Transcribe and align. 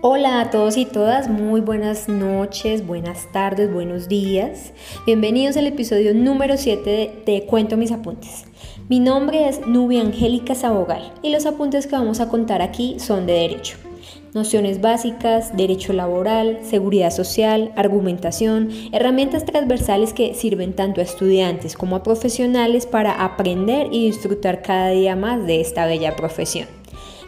Hola 0.00 0.40
a 0.40 0.50
todos 0.50 0.76
y 0.76 0.84
todas, 0.84 1.28
muy 1.28 1.60
buenas 1.60 2.08
noches, 2.08 2.86
buenas 2.86 3.32
tardes, 3.32 3.72
buenos 3.72 4.06
días. 4.06 4.72
Bienvenidos 5.06 5.56
al 5.56 5.66
episodio 5.66 6.14
número 6.14 6.56
7 6.56 7.22
de 7.26 7.46
Cuento 7.46 7.76
mis 7.76 7.90
apuntes. 7.90 8.44
Mi 8.88 9.00
nombre 9.00 9.48
es 9.48 9.66
Nubia 9.66 10.02
Angélica 10.02 10.54
Sabogal 10.54 11.12
y 11.20 11.30
los 11.30 11.46
apuntes 11.46 11.88
que 11.88 11.96
vamos 11.96 12.20
a 12.20 12.28
contar 12.28 12.62
aquí 12.62 13.00
son 13.00 13.26
de 13.26 13.32
derecho. 13.32 13.76
Nociones 14.34 14.80
básicas, 14.80 15.56
derecho 15.56 15.92
laboral, 15.92 16.60
seguridad 16.62 17.10
social, 17.10 17.72
argumentación, 17.74 18.68
herramientas 18.92 19.44
transversales 19.46 20.12
que 20.12 20.34
sirven 20.34 20.74
tanto 20.74 21.00
a 21.00 21.04
estudiantes 21.04 21.76
como 21.76 21.96
a 21.96 22.04
profesionales 22.04 22.86
para 22.86 23.24
aprender 23.24 23.88
y 23.90 24.06
disfrutar 24.06 24.62
cada 24.62 24.90
día 24.90 25.16
más 25.16 25.44
de 25.44 25.60
esta 25.60 25.86
bella 25.86 26.14
profesión. 26.14 26.77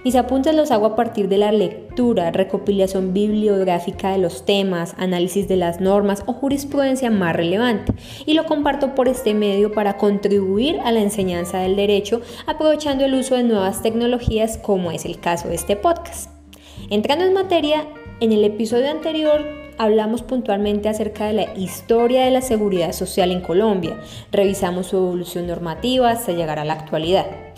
Mis 0.03 0.17
apuntes 0.17 0.55
los 0.55 0.71
hago 0.71 0.87
a 0.87 0.97
partir 0.97 1.29
de 1.29 1.37
la 1.37 1.53
lectura, 1.53 2.31
recopilación 2.31 3.13
bibliográfica 3.13 4.13
de 4.13 4.19
los 4.19 4.47
temas, 4.47 4.95
análisis 4.97 5.47
de 5.47 5.57
las 5.57 5.79
normas 5.83 6.23
o 6.25 6.33
jurisprudencia 6.33 7.11
más 7.11 7.37
relevante 7.37 7.93
y 8.25 8.33
lo 8.33 8.47
comparto 8.47 8.95
por 8.95 9.09
este 9.09 9.35
medio 9.35 9.73
para 9.73 9.99
contribuir 9.99 10.81
a 10.85 10.91
la 10.91 11.01
enseñanza 11.01 11.59
del 11.59 11.77
derecho 11.77 12.23
aprovechando 12.47 13.05
el 13.05 13.13
uso 13.13 13.35
de 13.35 13.43
nuevas 13.43 13.83
tecnologías 13.83 14.57
como 14.57 14.91
es 14.91 15.05
el 15.05 15.21
caso 15.21 15.49
de 15.49 15.57
este 15.57 15.77
podcast. 15.77 16.31
Entrando 16.89 17.27
en 17.27 17.35
materia, 17.35 17.87
en 18.21 18.33
el 18.33 18.43
episodio 18.45 18.91
anterior 18.91 19.45
hablamos 19.77 20.23
puntualmente 20.23 20.89
acerca 20.89 21.27
de 21.27 21.35
la 21.35 21.59
historia 21.59 22.25
de 22.25 22.31
la 22.31 22.41
seguridad 22.41 22.93
social 22.93 23.33
en 23.33 23.43
Colombia, 23.43 24.01
revisamos 24.33 24.87
su 24.87 24.97
evolución 24.97 25.47
normativa 25.47 26.09
hasta 26.09 26.33
llegar 26.33 26.59
a 26.59 26.65
la 26.65 26.73
actualidad. 26.73 27.50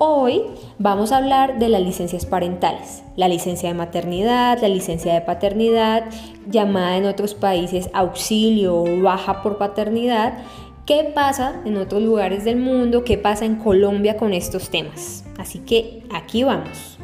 Hoy 0.00 0.42
vamos 0.78 1.10
a 1.10 1.16
hablar 1.16 1.58
de 1.58 1.68
las 1.68 1.82
licencias 1.82 2.24
parentales, 2.24 3.02
la 3.16 3.26
licencia 3.26 3.68
de 3.68 3.74
maternidad, 3.74 4.60
la 4.60 4.68
licencia 4.68 5.12
de 5.12 5.22
paternidad, 5.22 6.04
llamada 6.46 6.96
en 6.96 7.04
otros 7.04 7.34
países 7.34 7.90
auxilio 7.92 8.76
o 8.76 9.02
baja 9.02 9.42
por 9.42 9.58
paternidad. 9.58 10.38
¿Qué 10.86 11.10
pasa 11.12 11.60
en 11.64 11.76
otros 11.76 12.00
lugares 12.00 12.44
del 12.44 12.58
mundo? 12.58 13.02
¿Qué 13.02 13.18
pasa 13.18 13.44
en 13.44 13.56
Colombia 13.56 14.16
con 14.16 14.34
estos 14.34 14.70
temas? 14.70 15.24
Así 15.36 15.58
que 15.58 16.04
aquí 16.14 16.44
vamos. 16.44 17.00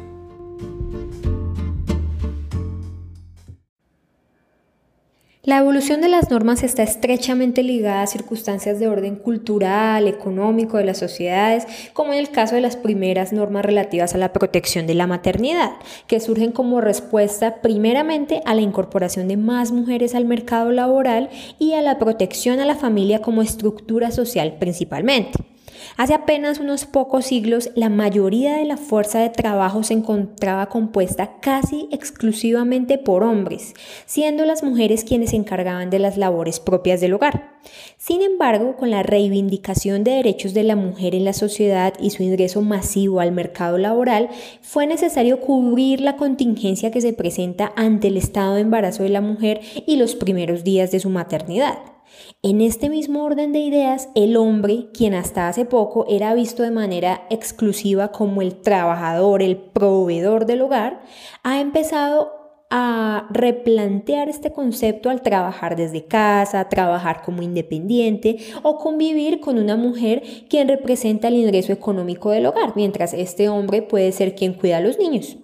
La 5.45 5.59
evolución 5.59 6.01
de 6.01 6.09
las 6.09 6.31
normas 6.31 6.63
está 6.63 6.81
estrechamente 6.81 7.61
ligada 7.61 8.01
a 8.01 8.07
circunstancias 8.07 8.79
de 8.79 8.87
orden 8.87 9.15
cultural, 9.15 10.07
económico 10.07 10.77
de 10.77 10.85
las 10.85 10.97
sociedades, 10.97 11.67
como 11.93 12.13
en 12.13 12.17
el 12.17 12.31
caso 12.31 12.55
de 12.55 12.61
las 12.61 12.75
primeras 12.75 13.31
normas 13.31 13.63
relativas 13.63 14.15
a 14.15 14.17
la 14.17 14.33
protección 14.33 14.87
de 14.87 14.95
la 14.95 15.05
maternidad, 15.05 15.73
que 16.07 16.19
surgen 16.19 16.51
como 16.51 16.81
respuesta 16.81 17.61
primeramente 17.61 18.41
a 18.45 18.55
la 18.55 18.61
incorporación 18.61 19.27
de 19.27 19.37
más 19.37 19.71
mujeres 19.71 20.15
al 20.15 20.25
mercado 20.25 20.71
laboral 20.71 21.29
y 21.59 21.73
a 21.73 21.83
la 21.83 21.99
protección 21.99 22.59
a 22.59 22.65
la 22.65 22.75
familia 22.75 23.21
como 23.21 23.43
estructura 23.43 24.09
social 24.09 24.55
principalmente. 24.57 25.54
Hace 25.97 26.13
apenas 26.13 26.59
unos 26.59 26.85
pocos 26.85 27.25
siglos, 27.25 27.69
la 27.75 27.89
mayoría 27.89 28.57
de 28.57 28.65
la 28.65 28.77
fuerza 28.77 29.19
de 29.19 29.29
trabajo 29.29 29.83
se 29.83 29.93
encontraba 29.93 30.67
compuesta 30.67 31.39
casi 31.41 31.87
exclusivamente 31.91 32.97
por 32.97 33.23
hombres, 33.23 33.73
siendo 34.05 34.45
las 34.45 34.63
mujeres 34.63 35.03
quienes 35.03 35.31
se 35.31 35.35
encargaban 35.35 35.89
de 35.89 35.99
las 35.99 36.17
labores 36.17 36.59
propias 36.59 37.01
del 37.01 37.13
hogar. 37.13 37.55
Sin 37.97 38.21
embargo, 38.21 38.75
con 38.75 38.91
la 38.91 39.03
reivindicación 39.03 40.03
de 40.03 40.11
derechos 40.11 40.53
de 40.53 40.63
la 40.63 40.75
mujer 40.75 41.15
en 41.15 41.25
la 41.25 41.33
sociedad 41.33 41.93
y 41.99 42.11
su 42.11 42.23
ingreso 42.23 42.61
masivo 42.61 43.19
al 43.19 43.31
mercado 43.31 43.77
laboral, 43.77 44.29
fue 44.61 44.87
necesario 44.87 45.39
cubrir 45.41 46.01
la 46.01 46.15
contingencia 46.15 46.91
que 46.91 47.01
se 47.01 47.13
presenta 47.13 47.73
ante 47.75 48.09
el 48.09 48.17
estado 48.17 48.55
de 48.55 48.61
embarazo 48.61 49.03
de 49.03 49.09
la 49.09 49.21
mujer 49.21 49.61
y 49.87 49.95
los 49.95 50.15
primeros 50.15 50.63
días 50.63 50.91
de 50.91 50.99
su 50.99 51.09
maternidad. 51.09 51.94
En 52.41 52.61
este 52.61 52.89
mismo 52.89 53.23
orden 53.23 53.51
de 53.53 53.59
ideas, 53.59 54.09
el 54.15 54.37
hombre, 54.37 54.87
quien 54.93 55.13
hasta 55.13 55.47
hace 55.47 55.65
poco 55.65 56.05
era 56.07 56.33
visto 56.33 56.63
de 56.63 56.71
manera 56.71 57.25
exclusiva 57.29 58.11
como 58.11 58.41
el 58.41 58.61
trabajador, 58.61 59.41
el 59.41 59.57
proveedor 59.57 60.45
del 60.45 60.61
hogar, 60.61 61.01
ha 61.43 61.59
empezado 61.59 62.31
a 62.69 63.27
replantear 63.29 64.27
este 64.27 64.51
concepto 64.51 65.09
al 65.09 65.21
trabajar 65.21 65.75
desde 65.75 66.05
casa, 66.05 66.67
trabajar 66.67 67.21
como 67.21 67.41
independiente 67.41 68.37
o 68.63 68.77
convivir 68.77 69.39
con 69.39 69.59
una 69.59 69.75
mujer 69.75 70.23
quien 70.49 70.67
representa 70.67 71.27
el 71.27 71.35
ingreso 71.35 71.71
económico 71.71 72.31
del 72.31 72.47
hogar, 72.47 72.73
mientras 72.75 73.13
este 73.13 73.49
hombre 73.49 73.81
puede 73.81 74.11
ser 74.11 74.35
quien 74.35 74.53
cuida 74.53 74.77
a 74.77 74.81
los 74.81 74.97
niños. 74.97 75.37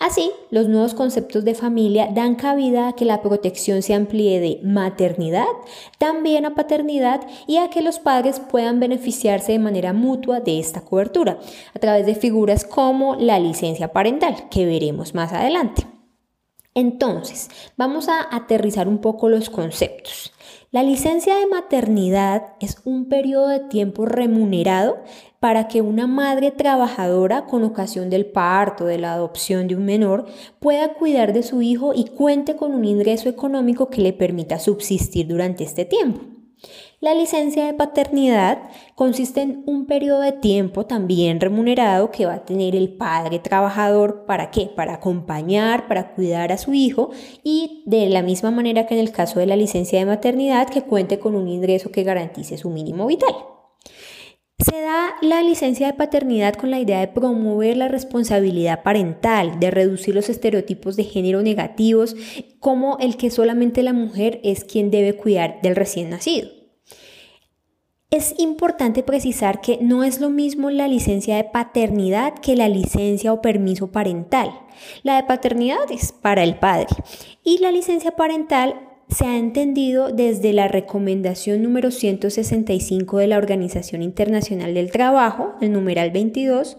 Así, 0.00 0.32
los 0.48 0.66
nuevos 0.66 0.94
conceptos 0.94 1.44
de 1.44 1.54
familia 1.54 2.08
dan 2.10 2.34
cabida 2.34 2.88
a 2.88 2.94
que 2.94 3.04
la 3.04 3.20
protección 3.20 3.82
se 3.82 3.92
amplíe 3.92 4.40
de 4.40 4.58
maternidad, 4.64 5.44
también 5.98 6.46
a 6.46 6.54
paternidad 6.54 7.20
y 7.46 7.58
a 7.58 7.68
que 7.68 7.82
los 7.82 7.98
padres 7.98 8.40
puedan 8.40 8.80
beneficiarse 8.80 9.52
de 9.52 9.58
manera 9.58 9.92
mutua 9.92 10.40
de 10.40 10.58
esta 10.58 10.80
cobertura, 10.80 11.38
a 11.74 11.78
través 11.78 12.06
de 12.06 12.14
figuras 12.14 12.64
como 12.64 13.14
la 13.16 13.38
licencia 13.38 13.92
parental, 13.92 14.48
que 14.48 14.64
veremos 14.64 15.14
más 15.14 15.34
adelante. 15.34 15.86
Entonces, 16.72 17.50
vamos 17.76 18.08
a 18.08 18.34
aterrizar 18.34 18.88
un 18.88 19.02
poco 19.02 19.28
los 19.28 19.50
conceptos. 19.50 20.32
La 20.72 20.84
licencia 20.84 21.34
de 21.34 21.48
maternidad 21.48 22.52
es 22.60 22.76
un 22.84 23.08
periodo 23.08 23.48
de 23.48 23.58
tiempo 23.58 24.06
remunerado 24.06 24.98
para 25.40 25.66
que 25.66 25.82
una 25.82 26.06
madre 26.06 26.52
trabajadora 26.52 27.46
con 27.46 27.64
ocasión 27.64 28.08
del 28.08 28.26
parto, 28.26 28.84
de 28.84 28.96
la 28.96 29.12
adopción 29.14 29.66
de 29.66 29.74
un 29.74 29.84
menor, 29.84 30.26
pueda 30.60 30.94
cuidar 30.94 31.32
de 31.32 31.42
su 31.42 31.60
hijo 31.60 31.92
y 31.92 32.04
cuente 32.04 32.54
con 32.54 32.72
un 32.72 32.84
ingreso 32.84 33.28
económico 33.28 33.90
que 33.90 34.00
le 34.00 34.12
permita 34.12 34.60
subsistir 34.60 35.26
durante 35.26 35.64
este 35.64 35.84
tiempo. 35.84 36.20
La 37.02 37.14
licencia 37.14 37.64
de 37.64 37.72
paternidad 37.72 38.58
consiste 38.94 39.40
en 39.40 39.62
un 39.64 39.86
periodo 39.86 40.20
de 40.20 40.32
tiempo 40.32 40.84
también 40.84 41.40
remunerado 41.40 42.10
que 42.10 42.26
va 42.26 42.34
a 42.34 42.44
tener 42.44 42.76
el 42.76 42.92
padre 42.92 43.38
trabajador 43.38 44.26
para 44.26 44.50
qué? 44.50 44.66
Para 44.66 44.96
acompañar, 44.96 45.88
para 45.88 46.14
cuidar 46.14 46.52
a 46.52 46.58
su 46.58 46.74
hijo 46.74 47.08
y 47.42 47.84
de 47.86 48.10
la 48.10 48.20
misma 48.20 48.50
manera 48.50 48.86
que 48.86 48.92
en 48.92 49.00
el 49.00 49.12
caso 49.12 49.40
de 49.40 49.46
la 49.46 49.56
licencia 49.56 49.98
de 49.98 50.04
maternidad 50.04 50.68
que 50.68 50.82
cuente 50.82 51.18
con 51.18 51.36
un 51.36 51.48
ingreso 51.48 51.90
que 51.90 52.02
garantice 52.02 52.58
su 52.58 52.68
mínimo 52.68 53.06
vital. 53.06 53.34
Se 54.58 54.78
da 54.82 55.14
la 55.22 55.42
licencia 55.42 55.86
de 55.86 55.94
paternidad 55.94 56.52
con 56.52 56.70
la 56.70 56.80
idea 56.80 57.00
de 57.00 57.08
promover 57.08 57.78
la 57.78 57.88
responsabilidad 57.88 58.82
parental, 58.82 59.58
de 59.58 59.70
reducir 59.70 60.14
los 60.14 60.28
estereotipos 60.28 60.96
de 60.96 61.04
género 61.04 61.40
negativos, 61.40 62.14
como 62.58 62.98
el 62.98 63.16
que 63.16 63.30
solamente 63.30 63.82
la 63.82 63.94
mujer 63.94 64.38
es 64.44 64.64
quien 64.64 64.90
debe 64.90 65.16
cuidar 65.16 65.62
del 65.62 65.76
recién 65.76 66.10
nacido. 66.10 66.59
Es 68.10 68.34
importante 68.38 69.04
precisar 69.04 69.60
que 69.60 69.78
no 69.80 70.02
es 70.02 70.20
lo 70.20 70.30
mismo 70.30 70.70
la 70.70 70.88
licencia 70.88 71.36
de 71.36 71.44
paternidad 71.44 72.34
que 72.34 72.56
la 72.56 72.68
licencia 72.68 73.32
o 73.32 73.40
permiso 73.40 73.92
parental. 73.92 74.50
La 75.04 75.14
de 75.14 75.22
paternidad 75.22 75.92
es 75.92 76.10
para 76.10 76.42
el 76.42 76.56
padre 76.56 76.88
y 77.44 77.58
la 77.58 77.70
licencia 77.70 78.10
parental 78.10 78.80
se 79.08 79.26
ha 79.26 79.38
entendido 79.38 80.10
desde 80.10 80.52
la 80.52 80.66
recomendación 80.66 81.62
número 81.62 81.92
165 81.92 83.18
de 83.18 83.28
la 83.28 83.38
Organización 83.38 84.02
Internacional 84.02 84.74
del 84.74 84.90
Trabajo, 84.90 85.52
el 85.60 85.70
numeral 85.70 86.10
22, 86.10 86.78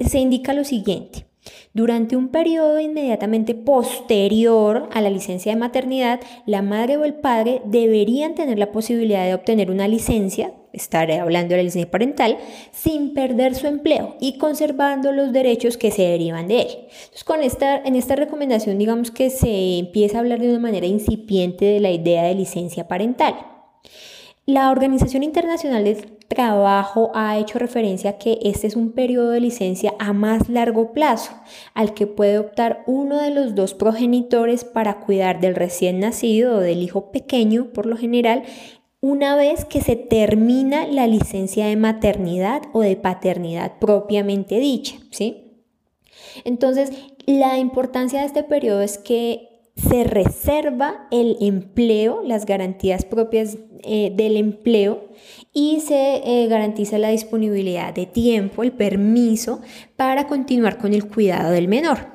se 0.00 0.18
indica 0.18 0.54
lo 0.54 0.64
siguiente. 0.64 1.26
Durante 1.72 2.16
un 2.16 2.30
periodo 2.30 2.80
inmediatamente 2.80 3.54
posterior 3.54 4.88
a 4.92 5.00
la 5.00 5.10
licencia 5.10 5.52
de 5.52 5.58
maternidad, 5.58 6.20
la 6.46 6.62
madre 6.62 6.96
o 6.96 7.04
el 7.04 7.14
padre 7.14 7.62
deberían 7.64 8.34
tener 8.34 8.58
la 8.58 8.72
posibilidad 8.72 9.24
de 9.24 9.34
obtener 9.34 9.70
una 9.70 9.86
licencia, 9.86 10.52
estaré 10.74 11.18
hablando 11.18 11.50
de 11.50 11.58
la 11.58 11.62
licencia 11.62 11.90
parental, 11.90 12.38
sin 12.72 13.14
perder 13.14 13.54
su 13.54 13.66
empleo 13.66 14.16
y 14.20 14.38
conservando 14.38 15.12
los 15.12 15.32
derechos 15.32 15.76
que 15.76 15.90
se 15.90 16.02
derivan 16.02 16.48
de 16.48 16.62
él. 16.62 16.68
Entonces, 16.82 17.24
con 17.24 17.42
esta, 17.42 17.76
en 17.76 17.96
esta 17.96 18.16
recomendación, 18.16 18.78
digamos 18.78 19.10
que 19.10 19.30
se 19.30 19.78
empieza 19.78 20.18
a 20.18 20.20
hablar 20.20 20.40
de 20.40 20.50
una 20.50 20.58
manera 20.58 20.86
incipiente 20.86 21.64
de 21.64 21.80
la 21.80 21.90
idea 21.90 22.24
de 22.24 22.34
licencia 22.34 22.88
parental. 22.88 23.34
La 24.46 24.70
Organización 24.70 25.22
Internacional 25.22 25.84
del 25.84 26.18
Trabajo 26.28 27.10
ha 27.14 27.38
hecho 27.38 27.58
referencia 27.58 28.10
a 28.10 28.18
que 28.18 28.38
este 28.42 28.66
es 28.66 28.76
un 28.76 28.92
periodo 28.92 29.30
de 29.30 29.40
licencia 29.40 29.94
a 29.98 30.12
más 30.12 30.50
largo 30.50 30.92
plazo, 30.92 31.32
al 31.72 31.94
que 31.94 32.06
puede 32.06 32.38
optar 32.38 32.82
uno 32.86 33.22
de 33.22 33.30
los 33.30 33.54
dos 33.54 33.72
progenitores 33.72 34.64
para 34.64 35.00
cuidar 35.00 35.40
del 35.40 35.54
recién 35.54 35.98
nacido 36.00 36.56
o 36.56 36.60
del 36.60 36.82
hijo 36.82 37.10
pequeño, 37.10 37.72
por 37.72 37.86
lo 37.86 37.96
general, 37.96 38.42
una 39.04 39.36
vez 39.36 39.66
que 39.66 39.82
se 39.82 39.96
termina 39.96 40.86
la 40.86 41.06
licencia 41.06 41.66
de 41.66 41.76
maternidad 41.76 42.62
o 42.72 42.80
de 42.80 42.96
paternidad 42.96 43.78
propiamente 43.78 44.58
dicha, 44.58 44.96
¿sí? 45.10 45.60
Entonces, 46.44 46.90
la 47.26 47.58
importancia 47.58 48.20
de 48.20 48.26
este 48.26 48.44
periodo 48.44 48.80
es 48.80 48.96
que 48.96 49.68
se 49.76 50.04
reserva 50.04 51.06
el 51.10 51.36
empleo, 51.42 52.22
las 52.24 52.46
garantías 52.46 53.04
propias 53.04 53.58
eh, 53.82 54.10
del 54.16 54.38
empleo 54.38 55.10
y 55.52 55.80
se 55.80 56.22
eh, 56.24 56.46
garantiza 56.48 56.96
la 56.96 57.10
disponibilidad 57.10 57.92
de 57.92 58.06
tiempo, 58.06 58.62
el 58.62 58.72
permiso 58.72 59.60
para 59.96 60.26
continuar 60.26 60.78
con 60.78 60.94
el 60.94 61.06
cuidado 61.06 61.50
del 61.50 61.68
menor. 61.68 62.13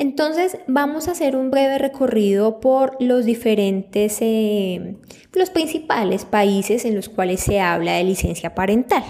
Entonces 0.00 0.56
vamos 0.66 1.08
a 1.08 1.10
hacer 1.10 1.36
un 1.36 1.50
breve 1.50 1.76
recorrido 1.76 2.58
por 2.58 2.96
los 3.00 3.26
diferentes, 3.26 4.16
eh, 4.22 4.96
los 5.34 5.50
principales 5.50 6.24
países 6.24 6.86
en 6.86 6.94
los 6.94 7.10
cuales 7.10 7.40
se 7.40 7.60
habla 7.60 7.92
de 7.92 8.04
licencia 8.04 8.54
parental. 8.54 9.04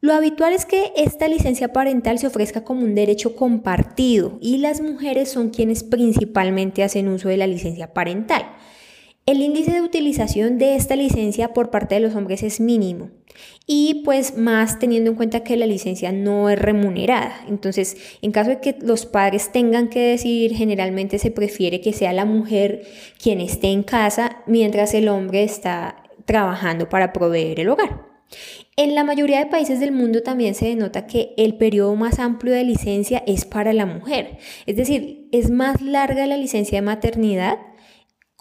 Lo 0.00 0.12
habitual 0.12 0.52
es 0.52 0.66
que 0.66 0.92
esta 0.96 1.28
licencia 1.28 1.72
parental 1.72 2.18
se 2.18 2.26
ofrezca 2.26 2.64
como 2.64 2.80
un 2.80 2.96
derecho 2.96 3.36
compartido 3.36 4.36
y 4.40 4.58
las 4.58 4.80
mujeres 4.80 5.30
son 5.30 5.50
quienes 5.50 5.84
principalmente 5.84 6.82
hacen 6.82 7.06
uso 7.06 7.28
de 7.28 7.36
la 7.36 7.46
licencia 7.46 7.94
parental. 7.94 8.42
El 9.26 9.40
índice 9.40 9.72
de 9.72 9.80
utilización 9.80 10.58
de 10.58 10.74
esta 10.74 10.96
licencia 10.96 11.54
por 11.54 11.70
parte 11.70 11.94
de 11.94 12.02
los 12.02 12.14
hombres 12.14 12.42
es 12.42 12.60
mínimo 12.60 13.08
y 13.66 14.02
pues 14.04 14.36
más 14.36 14.78
teniendo 14.78 15.10
en 15.10 15.16
cuenta 15.16 15.42
que 15.42 15.56
la 15.56 15.64
licencia 15.64 16.12
no 16.12 16.50
es 16.50 16.58
remunerada. 16.58 17.42
Entonces, 17.48 17.96
en 18.20 18.32
caso 18.32 18.50
de 18.50 18.60
que 18.60 18.76
los 18.82 19.06
padres 19.06 19.50
tengan 19.50 19.88
que 19.88 20.00
decidir, 20.00 20.54
generalmente 20.54 21.18
se 21.18 21.30
prefiere 21.30 21.80
que 21.80 21.94
sea 21.94 22.12
la 22.12 22.26
mujer 22.26 22.82
quien 23.18 23.40
esté 23.40 23.68
en 23.68 23.82
casa 23.82 24.42
mientras 24.46 24.92
el 24.92 25.08
hombre 25.08 25.42
está 25.42 26.02
trabajando 26.26 26.90
para 26.90 27.14
proveer 27.14 27.60
el 27.60 27.70
hogar. 27.70 28.02
En 28.76 28.94
la 28.94 29.04
mayoría 29.04 29.38
de 29.38 29.46
países 29.46 29.80
del 29.80 29.92
mundo 29.92 30.22
también 30.22 30.54
se 30.54 30.66
denota 30.66 31.06
que 31.06 31.32
el 31.38 31.56
periodo 31.56 31.94
más 31.94 32.18
amplio 32.18 32.52
de 32.52 32.64
licencia 32.64 33.22
es 33.26 33.46
para 33.46 33.72
la 33.72 33.86
mujer. 33.86 34.36
Es 34.66 34.76
decir, 34.76 35.28
es 35.32 35.50
más 35.50 35.80
larga 35.80 36.26
la 36.26 36.36
licencia 36.36 36.78
de 36.78 36.86
maternidad 36.86 37.58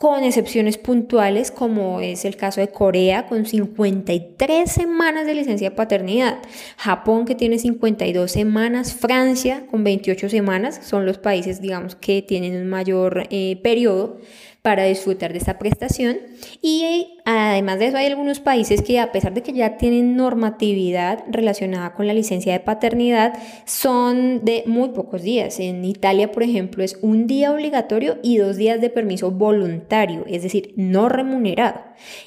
con 0.03 0.25
excepciones 0.25 0.77
puntuales 0.77 1.49
como 1.49 2.01
es 2.01 2.25
el 2.25 2.35
caso 2.35 2.59
de 2.59 2.67
Corea 2.67 3.25
con 3.25 3.45
53 3.45 4.69
semanas 4.69 5.25
de 5.25 5.33
licencia 5.33 5.69
de 5.69 5.75
paternidad, 5.77 6.39
Japón 6.75 7.23
que 7.23 7.35
tiene 7.35 7.57
52 7.57 8.29
semanas, 8.29 8.93
Francia 8.93 9.65
con 9.71 9.85
28 9.85 10.27
semanas, 10.27 10.81
son 10.83 11.05
los 11.05 11.19
países 11.19 11.61
digamos 11.61 11.95
que 11.95 12.21
tienen 12.21 12.57
un 12.57 12.67
mayor 12.67 13.27
eh, 13.29 13.57
periodo, 13.63 14.17
para 14.63 14.85
disfrutar 14.85 15.33
de 15.33 15.39
esta 15.39 15.59
prestación. 15.59 16.17
Y 16.61 17.19
además 17.25 17.79
de 17.79 17.87
eso 17.87 17.97
hay 17.97 18.07
algunos 18.07 18.39
países 18.39 18.81
que 18.81 18.97
a 18.97 19.11
pesar 19.11 19.33
de 19.33 19.43
que 19.43 19.51
ya 19.51 19.77
tienen 19.77 20.15
normatividad 20.15 21.25
relacionada 21.29 21.93
con 21.93 22.07
la 22.07 22.13
licencia 22.13 22.53
de 22.53 22.61
paternidad, 22.61 23.33
son 23.65 24.43
de 24.45 24.63
muy 24.65 24.89
pocos 24.89 25.21
días. 25.21 25.59
En 25.59 25.83
Italia, 25.83 26.31
por 26.31 26.43
ejemplo, 26.43 26.81
es 26.81 26.97
un 27.01 27.27
día 27.27 27.51
obligatorio 27.51 28.17
y 28.23 28.37
dos 28.37 28.55
días 28.55 28.79
de 28.79 28.89
permiso 28.89 29.31
voluntario, 29.31 30.23
es 30.27 30.43
decir, 30.43 30.73
no 30.77 31.09
remunerado. 31.09 31.81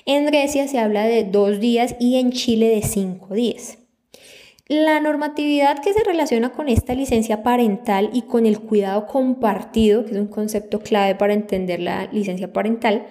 En 0.04 0.26
Grecia 0.26 0.68
se 0.68 0.78
habla 0.78 1.06
de 1.06 1.24
dos 1.24 1.58
días 1.58 1.96
y 1.98 2.16
en 2.16 2.32
Chile 2.32 2.68
de 2.68 2.82
cinco 2.82 3.34
días. 3.34 3.78
La 4.68 4.98
normatividad 4.98 5.78
que 5.80 5.92
se 5.92 6.02
relaciona 6.02 6.50
con 6.50 6.68
esta 6.68 6.92
licencia 6.94 7.44
parental 7.44 8.10
y 8.12 8.22
con 8.22 8.46
el 8.46 8.58
cuidado 8.58 9.06
compartido, 9.06 10.04
que 10.04 10.10
es 10.10 10.16
un 10.16 10.26
concepto 10.26 10.80
clave 10.80 11.14
para 11.14 11.34
entender 11.34 11.78
la 11.78 12.06
licencia 12.12 12.52
parental, 12.52 13.06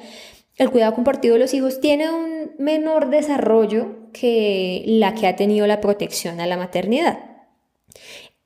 el 0.57 0.69
cuidado 0.69 0.93
compartido 0.93 1.35
de 1.35 1.39
los 1.39 1.53
hijos 1.53 1.79
tiene 1.79 2.09
un 2.09 2.51
menor 2.57 3.09
desarrollo 3.09 4.11
que 4.11 4.83
la 4.85 5.15
que 5.15 5.27
ha 5.27 5.37
tenido 5.37 5.65
la 5.65 5.79
protección 5.79 6.41
a 6.41 6.45
la 6.45 6.57
maternidad. 6.57 7.19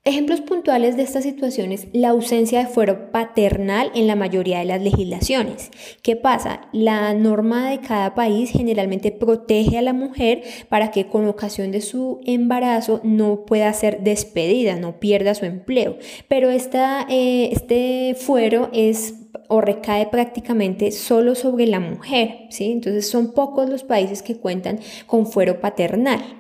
Ejemplos 0.06 0.40
puntuales 0.40 0.96
de 0.96 1.04
esta 1.04 1.22
situación 1.22 1.74
es 1.74 1.88
la 1.92 2.10
ausencia 2.10 2.60
de 2.60 2.68
fuero 2.68 3.12
paternal 3.12 3.92
en 3.94 4.08
la 4.08 4.16
mayoría 4.16 4.60
de 4.60 4.66
las 4.66 4.82
legislaciones. 4.82 5.72
¿Qué 6.02 6.16
pasa? 6.16 6.70
La 6.72 7.14
norma 7.14 7.70
de 7.70 7.82
cada 7.82 8.16
país 8.16 8.50
generalmente 8.50 9.12
protege 9.12 9.78
a 9.78 9.82
la 9.82 9.92
mujer 9.92 10.42
para 10.70 10.92
que 10.92 11.08
con 11.08 11.28
ocasión 11.28 11.72
de 11.72 11.82
su 11.82 12.22
embarazo 12.26 13.02
no 13.04 13.44
pueda 13.44 13.74
ser 13.74 14.02
despedida, 14.02 14.78
no 14.78 15.02
pierda 15.02 15.36
su 15.36 15.44
empleo. 15.44 15.98
Pero 16.30 16.50
esta, 16.50 17.06
eh, 17.10 17.50
este 17.52 18.16
fuero 18.18 18.70
es 18.72 19.16
o 19.50 19.60
recae 19.60 20.08
prácticamente 20.08 20.92
solo 20.92 21.36
sobre 21.36 21.68
la 21.68 21.82
mujer, 21.82 22.48
¿sí? 22.52 22.72
Entonces 22.72 23.10
son 23.10 23.34
pocos 23.34 23.70
los 23.70 23.84
países 23.84 24.24
que 24.24 24.38
cuentan 24.38 24.80
con 25.08 25.28
fuero 25.28 25.60
paternal. 25.60 26.39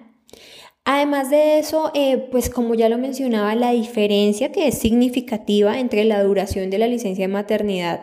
Además 0.85 1.29
de 1.29 1.59
eso, 1.59 1.91
eh, 1.93 2.17
pues 2.31 2.49
como 2.49 2.73
ya 2.73 2.89
lo 2.89 2.97
mencionaba, 2.97 3.53
la 3.55 3.71
diferencia 3.71 4.51
que 4.51 4.67
es 4.67 4.77
significativa 4.77 5.79
entre 5.79 6.03
la 6.03 6.23
duración 6.23 6.69
de 6.69 6.79
la 6.79 6.87
licencia 6.87 7.27
de 7.27 7.33
maternidad 7.33 8.01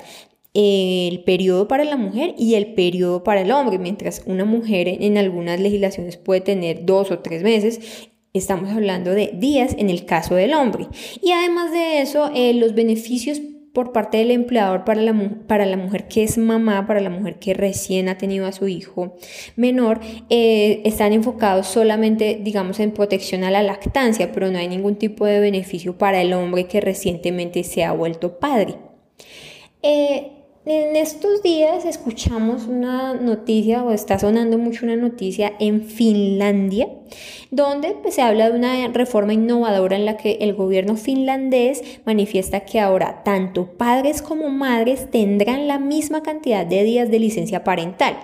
el 0.58 1.22
periodo 1.24 1.68
para 1.68 1.84
la 1.84 1.98
mujer 1.98 2.34
y 2.38 2.54
el 2.54 2.72
periodo 2.72 3.22
para 3.22 3.42
el 3.42 3.52
hombre. 3.52 3.78
Mientras 3.78 4.22
una 4.24 4.46
mujer 4.46 4.88
en 4.88 5.18
algunas 5.18 5.60
legislaciones 5.60 6.16
puede 6.16 6.40
tener 6.40 6.86
dos 6.86 7.10
o 7.10 7.18
tres 7.18 7.42
meses, 7.42 8.08
estamos 8.32 8.70
hablando 8.70 9.10
de 9.10 9.32
días 9.34 9.74
en 9.78 9.90
el 9.90 10.06
caso 10.06 10.34
del 10.34 10.54
hombre. 10.54 10.86
Y 11.20 11.32
además 11.32 11.72
de 11.72 12.00
eso, 12.00 12.30
eh, 12.34 12.54
los 12.54 12.74
beneficios 12.74 13.40
por 13.76 13.92
parte 13.92 14.16
del 14.16 14.30
empleador 14.30 14.84
para 14.84 15.02
la, 15.02 15.14
para 15.46 15.66
la 15.66 15.76
mujer 15.76 16.08
que 16.08 16.22
es 16.22 16.38
mamá, 16.38 16.86
para 16.86 16.98
la 17.02 17.10
mujer 17.10 17.38
que 17.38 17.52
recién 17.52 18.08
ha 18.08 18.16
tenido 18.16 18.46
a 18.46 18.52
su 18.52 18.68
hijo 18.68 19.16
menor, 19.54 20.00
eh, 20.30 20.80
están 20.86 21.12
enfocados 21.12 21.66
solamente, 21.66 22.40
digamos, 22.42 22.80
en 22.80 22.92
protección 22.92 23.44
a 23.44 23.50
la 23.50 23.62
lactancia, 23.62 24.32
pero 24.32 24.50
no 24.50 24.56
hay 24.56 24.66
ningún 24.66 24.96
tipo 24.96 25.26
de 25.26 25.40
beneficio 25.40 25.98
para 25.98 26.22
el 26.22 26.32
hombre 26.32 26.64
que 26.64 26.80
recientemente 26.80 27.64
se 27.64 27.84
ha 27.84 27.92
vuelto 27.92 28.38
padre. 28.38 28.76
Eh, 29.82 30.35
en 30.66 30.96
estos 30.96 31.44
días 31.44 31.84
escuchamos 31.84 32.66
una 32.66 33.14
noticia, 33.14 33.84
o 33.84 33.92
está 33.92 34.18
sonando 34.18 34.58
mucho 34.58 34.84
una 34.84 34.96
noticia 34.96 35.52
en 35.60 35.84
Finlandia, 35.84 36.88
donde 37.52 37.92
pues, 38.02 38.16
se 38.16 38.22
habla 38.22 38.50
de 38.50 38.58
una 38.58 38.88
reforma 38.88 39.32
innovadora 39.32 39.94
en 39.94 40.04
la 40.04 40.16
que 40.16 40.38
el 40.40 40.54
gobierno 40.54 40.96
finlandés 40.96 42.00
manifiesta 42.04 42.60
que 42.60 42.80
ahora 42.80 43.22
tanto 43.22 43.66
padres 43.78 44.22
como 44.22 44.48
madres 44.48 45.08
tendrán 45.08 45.68
la 45.68 45.78
misma 45.78 46.24
cantidad 46.24 46.66
de 46.66 46.82
días 46.82 47.12
de 47.12 47.20
licencia 47.20 47.62
parental. 47.62 48.16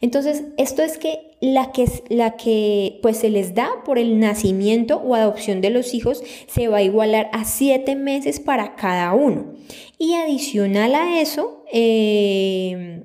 Entonces, 0.00 0.44
esto 0.56 0.82
es 0.82 0.98
que 0.98 1.34
la 1.40 1.72
que, 1.72 1.86
la 2.08 2.36
que 2.36 2.98
pues, 3.02 3.18
se 3.18 3.30
les 3.30 3.54
da 3.54 3.68
por 3.84 3.98
el 3.98 4.18
nacimiento 4.18 4.96
o 4.96 5.14
adopción 5.14 5.60
de 5.60 5.70
los 5.70 5.94
hijos 5.94 6.22
se 6.46 6.68
va 6.68 6.78
a 6.78 6.82
igualar 6.82 7.28
a 7.32 7.44
siete 7.44 7.96
meses 7.96 8.40
para 8.40 8.76
cada 8.76 9.12
uno. 9.12 9.52
Y 9.98 10.14
adicional 10.14 10.94
a 10.94 11.20
eso, 11.20 11.63
eh, 11.76 13.02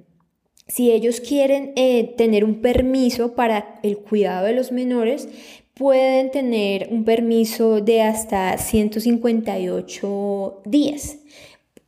si 0.67 0.91
ellos 0.91 1.21
quieren 1.21 1.73
eh, 1.75 2.13
tener 2.15 2.45
un 2.45 2.61
permiso 2.61 3.33
para 3.33 3.79
el 3.81 3.97
cuidado 3.97 4.45
de 4.45 4.53
los 4.53 4.71
menores, 4.71 5.27
pueden 5.73 6.29
tener 6.29 6.89
un 6.91 7.03
permiso 7.03 7.81
de 7.81 8.03
hasta 8.03 8.55
158 8.57 10.61
días. 10.65 11.17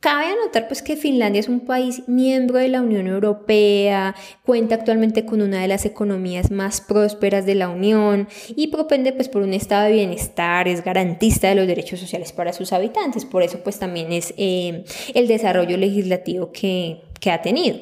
Cabe 0.02 0.26
anotar 0.26 0.66
pues 0.66 0.82
que 0.82 0.96
Finlandia 0.96 1.38
es 1.38 1.48
un 1.48 1.60
país 1.60 2.02
miembro 2.08 2.58
de 2.58 2.66
la 2.66 2.82
Unión 2.82 3.06
Europea, 3.06 4.16
cuenta 4.44 4.74
actualmente 4.74 5.24
con 5.24 5.40
una 5.40 5.62
de 5.62 5.68
las 5.68 5.84
economías 5.84 6.50
más 6.50 6.80
prósperas 6.80 7.46
de 7.46 7.54
la 7.54 7.68
Unión 7.68 8.26
y 8.48 8.66
propende 8.66 9.12
pues 9.12 9.28
por 9.28 9.42
un 9.42 9.54
estado 9.54 9.86
de 9.86 9.92
bienestar, 9.92 10.66
es 10.66 10.82
garantista 10.82 11.48
de 11.48 11.54
los 11.54 11.68
derechos 11.68 12.00
sociales 12.00 12.32
para 12.32 12.52
sus 12.52 12.72
habitantes, 12.72 13.24
por 13.24 13.44
eso 13.44 13.60
pues 13.62 13.78
también 13.78 14.10
es 14.10 14.34
eh, 14.38 14.84
el 15.14 15.28
desarrollo 15.28 15.76
legislativo 15.76 16.50
que, 16.50 17.02
que 17.20 17.30
ha 17.30 17.40
tenido. 17.40 17.78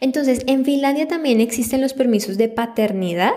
Entonces, 0.00 0.42
en 0.46 0.66
Finlandia 0.66 1.08
también 1.08 1.40
existen 1.40 1.80
los 1.80 1.94
permisos 1.94 2.36
de 2.36 2.50
paternidad, 2.50 3.32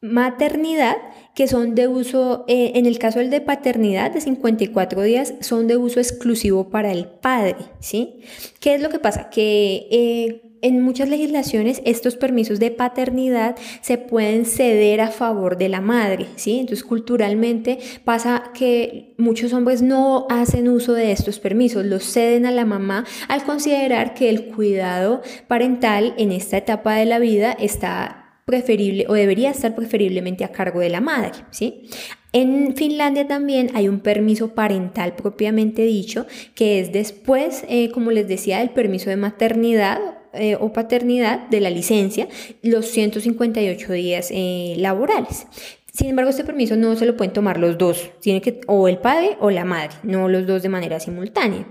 maternidad 0.00 0.96
que 1.38 1.46
son 1.46 1.76
de 1.76 1.86
uso, 1.86 2.44
eh, 2.48 2.72
en 2.74 2.84
el 2.84 2.98
caso 2.98 3.20
del 3.20 3.30
de 3.30 3.40
paternidad 3.40 4.10
de 4.10 4.20
54 4.20 5.02
días, 5.02 5.34
son 5.38 5.68
de 5.68 5.76
uso 5.76 6.00
exclusivo 6.00 6.68
para 6.68 6.90
el 6.90 7.04
padre, 7.06 7.54
¿sí? 7.78 8.22
¿Qué 8.58 8.74
es 8.74 8.82
lo 8.82 8.90
que 8.90 8.98
pasa? 8.98 9.30
Que 9.30 9.86
eh, 9.92 10.42
en 10.62 10.82
muchas 10.82 11.08
legislaciones 11.08 11.80
estos 11.84 12.16
permisos 12.16 12.58
de 12.58 12.72
paternidad 12.72 13.54
se 13.82 13.98
pueden 13.98 14.46
ceder 14.46 15.00
a 15.00 15.12
favor 15.12 15.56
de 15.58 15.68
la 15.68 15.80
madre, 15.80 16.26
¿sí? 16.34 16.58
Entonces 16.58 16.82
culturalmente 16.82 17.78
pasa 18.04 18.50
que 18.52 19.14
muchos 19.16 19.52
hombres 19.52 19.80
no 19.80 20.26
hacen 20.30 20.68
uso 20.68 20.92
de 20.92 21.12
estos 21.12 21.38
permisos, 21.38 21.86
los 21.86 22.02
ceden 22.02 22.46
a 22.46 22.50
la 22.50 22.64
mamá 22.64 23.04
al 23.28 23.44
considerar 23.44 24.14
que 24.14 24.28
el 24.28 24.46
cuidado 24.46 25.22
parental 25.46 26.14
en 26.18 26.32
esta 26.32 26.56
etapa 26.56 26.96
de 26.96 27.04
la 27.04 27.20
vida 27.20 27.52
está 27.52 28.27
preferible 28.48 29.04
o 29.10 29.12
debería 29.12 29.50
estar 29.50 29.74
preferiblemente 29.74 30.42
a 30.42 30.52
cargo 30.52 30.80
de 30.80 30.88
la 30.88 31.02
madre, 31.02 31.32
¿sí? 31.50 31.82
En 32.32 32.74
Finlandia 32.76 33.28
también 33.28 33.70
hay 33.74 33.88
un 33.88 34.00
permiso 34.00 34.54
parental 34.54 35.14
propiamente 35.16 35.82
dicho, 35.82 36.26
que 36.54 36.80
es 36.80 36.90
después, 36.90 37.64
eh, 37.68 37.90
como 37.90 38.10
les 38.10 38.26
decía, 38.26 38.60
del 38.60 38.70
permiso 38.70 39.10
de 39.10 39.16
maternidad 39.16 39.98
eh, 40.32 40.56
o 40.58 40.72
paternidad 40.72 41.48
de 41.48 41.60
la 41.60 41.68
licencia, 41.68 42.26
los 42.62 42.86
158 42.86 43.92
días 43.92 44.28
eh, 44.30 44.76
laborales. 44.78 45.46
Sin 45.98 46.10
embargo, 46.10 46.30
este 46.30 46.44
permiso 46.44 46.76
no 46.76 46.94
se 46.94 47.06
lo 47.06 47.16
pueden 47.16 47.32
tomar 47.32 47.58
los 47.58 47.76
dos, 47.76 48.12
tiene 48.20 48.40
que 48.40 48.60
o 48.68 48.86
el 48.86 48.98
padre 48.98 49.36
o 49.40 49.50
la 49.50 49.64
madre, 49.64 49.96
no 50.04 50.28
los 50.28 50.46
dos 50.46 50.62
de 50.62 50.68
manera 50.68 51.00
simultánea. 51.00 51.66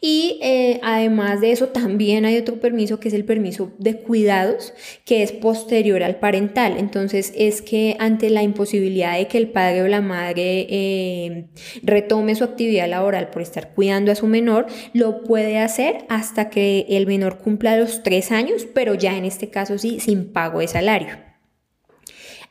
Y 0.00 0.40
eh, 0.42 0.80
además 0.82 1.40
de 1.40 1.52
eso, 1.52 1.68
también 1.68 2.24
hay 2.24 2.36
otro 2.38 2.58
permiso 2.58 2.98
que 2.98 3.06
es 3.06 3.14
el 3.14 3.24
permiso 3.24 3.70
de 3.78 4.00
cuidados, 4.00 4.74
que 5.04 5.22
es 5.22 5.30
posterior 5.30 6.02
al 6.02 6.16
parental. 6.16 6.74
Entonces, 6.76 7.32
es 7.36 7.62
que 7.62 7.94
ante 8.00 8.30
la 8.30 8.42
imposibilidad 8.42 9.16
de 9.16 9.28
que 9.28 9.38
el 9.38 9.50
padre 9.50 9.82
o 9.82 9.86
la 9.86 10.00
madre 10.00 10.66
eh, 10.68 11.46
retome 11.84 12.34
su 12.34 12.42
actividad 12.42 12.88
laboral 12.88 13.30
por 13.30 13.42
estar 13.42 13.74
cuidando 13.74 14.10
a 14.10 14.16
su 14.16 14.26
menor, 14.26 14.66
lo 14.92 15.22
puede 15.22 15.58
hacer 15.58 15.98
hasta 16.08 16.50
que 16.50 16.84
el 16.88 17.06
menor 17.06 17.38
cumpla 17.38 17.76
los 17.76 18.02
tres 18.02 18.32
años, 18.32 18.66
pero 18.74 18.94
ya 18.94 19.16
en 19.16 19.24
este 19.24 19.50
caso 19.50 19.78
sí, 19.78 20.00
sin 20.00 20.32
pago 20.32 20.58
de 20.58 20.66
salario. 20.66 21.27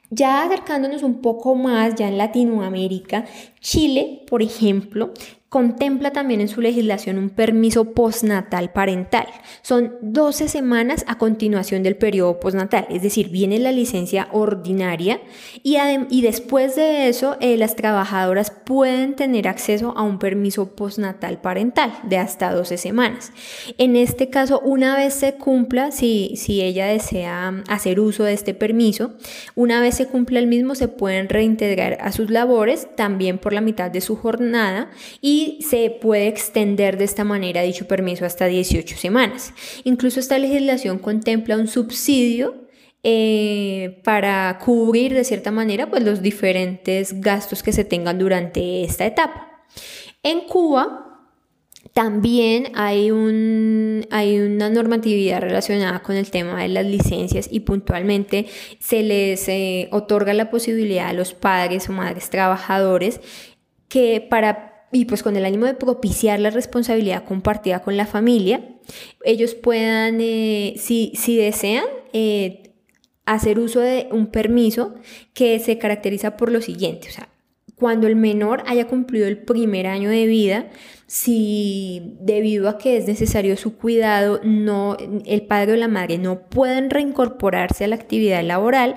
Ya 0.09 0.43
acercándonos 0.43 1.03
un 1.03 1.21
poco 1.21 1.55
más, 1.55 1.95
ya 1.95 2.07
en 2.07 2.17
Latinoamérica, 2.17 3.25
Chile, 3.59 4.23
por 4.29 4.41
ejemplo, 4.41 5.11
contempla 5.49 6.11
también 6.11 6.41
en 6.41 6.49
su 6.49 6.59
legislación 6.59 7.17
un 7.17 7.29
permiso 7.29 7.93
postnatal 7.93 8.73
parental. 8.73 9.27
Son 9.61 9.93
12 10.01 10.49
semanas 10.49 11.05
a 11.07 11.17
continuación 11.17 11.83
del 11.83 11.95
periodo 11.95 12.39
postnatal, 12.39 12.85
es 12.89 13.01
decir, 13.01 13.29
viene 13.29 13.57
la 13.57 13.71
licencia 13.71 14.27
ordinaria 14.33 15.21
y, 15.63 15.77
y 16.09 16.21
después 16.21 16.75
de 16.75 17.07
eso 17.07 17.37
eh, 17.39 17.55
las 17.55 17.77
trabajadoras 17.77 18.51
pueden 18.51 19.15
tener 19.15 19.47
acceso 19.47 19.93
a 19.95 20.03
un 20.03 20.19
permiso 20.19 20.75
postnatal 20.75 21.39
parental 21.39 21.93
de 22.03 22.17
hasta 22.17 22.51
12 22.51 22.77
semanas. 22.77 23.31
En 23.77 23.95
este 23.95 24.29
caso, 24.29 24.59
una 24.59 24.97
vez 24.97 25.13
se 25.13 25.35
cumpla, 25.35 25.91
si, 25.91 26.33
si 26.35 26.61
ella 26.61 26.87
desea 26.87 27.63
hacer 27.69 28.01
uso 28.01 28.25
de 28.25 28.33
este 28.33 28.53
permiso, 28.53 29.13
una 29.55 29.79
vez 29.79 29.95
se 29.95 30.07
cumpla 30.07 30.39
el 30.39 30.47
mismo, 30.47 30.75
se 30.75 30.89
pueden 30.89 31.29
reintegrar 31.29 31.97
a 32.01 32.11
sus 32.11 32.29
labores 32.29 32.87
también 32.97 33.37
por 33.37 33.53
la 33.53 33.61
mitad 33.61 33.89
de 33.89 34.01
su 34.01 34.17
jornada 34.17 34.89
y 35.21 35.36
se 35.61 35.89
puede 35.89 36.27
extender 36.27 36.97
de 36.97 37.05
esta 37.05 37.23
manera 37.23 37.61
dicho 37.61 37.87
permiso 37.87 38.25
hasta 38.25 38.45
18 38.45 38.97
semanas. 38.97 39.53
Incluso 39.83 40.19
esta 40.19 40.37
legislación 40.37 40.99
contempla 40.99 41.57
un 41.57 41.67
subsidio 41.67 42.67
eh, 43.03 44.01
para 44.03 44.57
cubrir 44.63 45.13
de 45.13 45.23
cierta 45.23 45.51
manera 45.51 45.89
pues, 45.89 46.03
los 46.03 46.21
diferentes 46.21 47.21
gastos 47.21 47.63
que 47.63 47.71
se 47.71 47.85
tengan 47.85 48.17
durante 48.17 48.83
esta 48.83 49.05
etapa. 49.05 49.65
En 50.23 50.41
Cuba 50.41 51.07
también 51.93 52.71
hay, 52.75 53.11
un, 53.11 54.05
hay 54.11 54.39
una 54.39 54.69
normatividad 54.69 55.41
relacionada 55.41 56.03
con 56.03 56.15
el 56.15 56.29
tema 56.29 56.61
de 56.61 56.67
las 56.67 56.85
licencias 56.85 57.47
y 57.51 57.61
puntualmente 57.61 58.45
se 58.79 59.03
les 59.03 59.47
eh, 59.47 59.87
otorga 59.91 60.33
la 60.33 60.51
posibilidad 60.51 61.07
a 61.07 61.13
los 61.13 61.33
padres 61.33 61.89
o 61.89 61.93
madres 61.93 62.29
trabajadores 62.29 63.19
que 63.87 64.25
para 64.29 64.76
y 64.91 65.05
pues 65.05 65.23
con 65.23 65.35
el 65.35 65.45
ánimo 65.45 65.65
de 65.65 65.73
propiciar 65.73 66.39
la 66.39 66.49
responsabilidad 66.49 67.25
compartida 67.25 67.79
con 67.79 67.97
la 67.97 68.05
familia, 68.05 68.61
ellos 69.23 69.53
puedan, 69.53 70.19
eh, 70.21 70.75
si, 70.77 71.37
desean, 71.37 71.85
eh, 72.13 72.71
hacer 73.25 73.59
uso 73.59 73.81
de 73.81 74.07
un 74.11 74.27
permiso 74.27 74.95
que 75.33 75.59
se 75.59 75.77
caracteriza 75.77 76.37
por 76.37 76.51
lo 76.51 76.61
siguiente, 76.61 77.09
o 77.09 77.11
sea, 77.11 77.29
cuando 77.75 78.07
el 78.07 78.15
menor 78.15 78.63
haya 78.65 78.87
cumplido 78.87 79.27
el 79.27 79.37
primer 79.37 79.85
año 79.85 80.09
de 80.09 80.25
vida, 80.25 80.69
si 81.05 82.15
debido 82.19 82.69
a 82.69 82.79
que 82.79 82.97
es 82.97 83.05
necesario 83.05 83.55
su 83.55 83.77
cuidado, 83.77 84.39
no, 84.43 84.97
el 85.25 85.43
padre 85.43 85.73
o 85.73 85.75
la 85.75 85.87
madre 85.87 86.17
no 86.17 86.49
pueden 86.49 86.89
reincorporarse 86.89 87.83
a 87.83 87.87
la 87.87 87.95
actividad 87.95 88.43
laboral, 88.43 88.95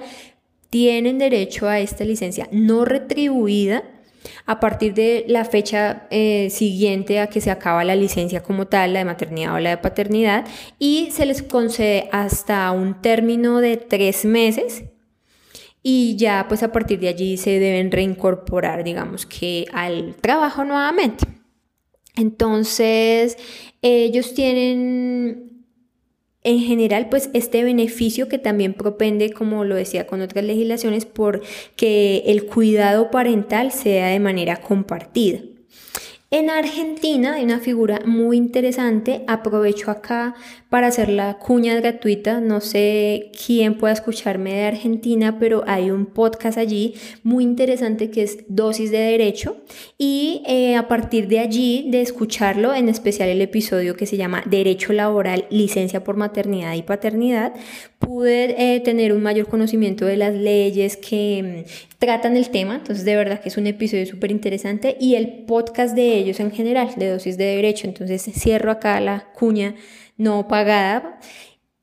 tienen 0.70 1.18
derecho 1.18 1.68
a 1.68 1.80
esta 1.80 2.04
licencia 2.04 2.48
no 2.52 2.84
retribuida 2.84 3.82
a 4.46 4.60
partir 4.60 4.94
de 4.94 5.24
la 5.28 5.44
fecha 5.44 6.06
eh, 6.10 6.48
siguiente 6.50 7.20
a 7.20 7.28
que 7.28 7.40
se 7.40 7.50
acaba 7.50 7.84
la 7.84 7.96
licencia 7.96 8.42
como 8.42 8.66
tal, 8.66 8.92
la 8.92 9.00
de 9.00 9.04
maternidad 9.04 9.54
o 9.54 9.58
la 9.58 9.70
de 9.70 9.78
paternidad, 9.78 10.46
y 10.78 11.10
se 11.10 11.26
les 11.26 11.42
concede 11.42 12.08
hasta 12.12 12.70
un 12.72 13.00
término 13.00 13.60
de 13.60 13.76
tres 13.76 14.24
meses 14.24 14.84
y 15.82 16.16
ya 16.16 16.46
pues 16.48 16.62
a 16.62 16.72
partir 16.72 17.00
de 17.00 17.08
allí 17.08 17.36
se 17.36 17.58
deben 17.58 17.90
reincorporar, 17.90 18.84
digamos 18.84 19.26
que 19.26 19.66
al 19.72 20.14
trabajo 20.20 20.64
nuevamente. 20.64 21.26
Entonces, 22.16 23.38
ellos 23.80 24.34
tienen 24.34 25.49
en 26.42 26.60
general, 26.60 27.08
pues 27.10 27.28
este 27.34 27.62
beneficio 27.64 28.28
que 28.28 28.38
también 28.38 28.72
propende, 28.74 29.32
como 29.32 29.64
lo 29.64 29.74
decía 29.74 30.06
con 30.06 30.22
otras 30.22 30.44
legislaciones, 30.44 31.04
por 31.04 31.42
que 31.76 32.22
el 32.26 32.46
cuidado 32.46 33.10
parental 33.10 33.72
sea 33.72 34.08
de 34.08 34.20
manera 34.20 34.56
compartida. 34.56 35.40
En 36.32 36.48
Argentina 36.48 37.34
hay 37.34 37.42
una 37.42 37.58
figura 37.58 38.02
muy 38.06 38.36
interesante, 38.36 39.24
aprovecho 39.26 39.90
acá 39.90 40.36
para 40.68 40.86
hacer 40.86 41.08
la 41.08 41.38
cuña 41.38 41.74
gratuita, 41.74 42.40
no 42.40 42.60
sé 42.60 43.32
quién 43.44 43.76
pueda 43.76 43.94
escucharme 43.94 44.52
de 44.52 44.66
Argentina, 44.66 45.40
pero 45.40 45.64
hay 45.66 45.90
un 45.90 46.06
podcast 46.06 46.56
allí 46.56 46.94
muy 47.24 47.42
interesante 47.42 48.12
que 48.12 48.22
es 48.22 48.44
Dosis 48.46 48.92
de 48.92 48.98
Derecho 48.98 49.56
y 49.98 50.44
eh, 50.46 50.76
a 50.76 50.86
partir 50.86 51.26
de 51.26 51.40
allí, 51.40 51.88
de 51.90 52.00
escucharlo, 52.00 52.76
en 52.76 52.88
especial 52.88 53.28
el 53.28 53.42
episodio 53.42 53.96
que 53.96 54.06
se 54.06 54.16
llama 54.16 54.44
Derecho 54.46 54.92
Laboral, 54.92 55.46
Licencia 55.50 56.04
por 56.04 56.16
Maternidad 56.16 56.74
y 56.74 56.82
Paternidad, 56.82 57.54
pude 58.00 58.74
eh, 58.74 58.80
tener 58.80 59.12
un 59.12 59.22
mayor 59.22 59.46
conocimiento 59.46 60.06
de 60.06 60.16
las 60.16 60.34
leyes 60.34 60.96
que 60.96 61.64
mm, 61.66 61.98
tratan 61.98 62.36
el 62.36 62.48
tema, 62.48 62.76
entonces 62.76 63.04
de 63.04 63.14
verdad 63.14 63.40
que 63.40 63.50
es 63.50 63.58
un 63.58 63.66
episodio 63.66 64.06
súper 64.06 64.30
interesante 64.32 64.96
y 64.98 65.14
el 65.14 65.44
podcast 65.44 65.94
de 65.94 66.16
ellos 66.16 66.40
en 66.40 66.50
general, 66.50 66.88
de 66.96 67.10
dosis 67.10 67.36
de 67.36 67.44
derecho, 67.44 67.86
entonces 67.86 68.22
cierro 68.22 68.72
acá 68.72 68.98
la 69.00 69.30
cuña 69.34 69.76
no 70.16 70.48
pagada. 70.48 71.20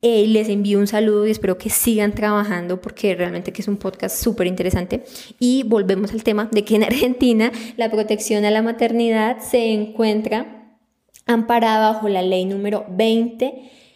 Eh, 0.01 0.27
les 0.27 0.47
envío 0.49 0.77
un 0.77 0.85
saludo 0.85 1.25
y 1.25 1.31
espero 1.31 1.57
que 1.57 1.71
sigan 1.71 2.13
trabajando 2.13 2.81
porque 2.81 3.15
realmente 3.15 3.51
que 3.51 3.61
es 3.61 3.67
un 3.67 3.77
podcast 3.77 4.21
súper 4.21 4.47
interesante. 4.47 5.03
Y 5.39 5.63
volvemos 5.63 6.13
al 6.13 6.23
tema 6.23 6.49
de 6.51 6.63
que 6.63 6.75
en 6.75 6.83
Argentina 6.83 7.51
la 7.77 7.89
protección 7.89 8.45
a 8.45 8.51
la 8.51 8.61
maternidad 8.61 9.39
se 9.39 9.71
encuentra 9.71 10.77
amparada 11.25 11.91
bajo 11.91 12.09
la 12.09 12.21
ley 12.21 12.45
número 12.45 12.85
20 12.89 13.86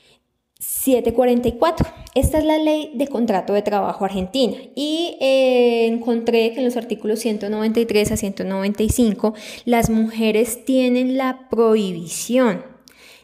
744. 0.62 1.88
Esta 2.14 2.38
es 2.38 2.46
la 2.46 2.58
ley 2.58 2.92
de 2.94 3.08
contrato 3.08 3.54
de 3.54 3.62
trabajo 3.62 4.06
argentina 4.06 4.58
y 4.76 5.18
eh, 5.20 5.88
encontré 5.88 6.52
que 6.54 6.60
en 6.60 6.66
los 6.66 6.78
artículos 6.78 7.20
193 7.20 8.12
a 8.12 8.18
195 8.18 9.34
las 9.66 9.90
mujeres 9.90 10.64
tienen 10.64 11.18
la 11.18 11.48
prohibición 11.50 12.71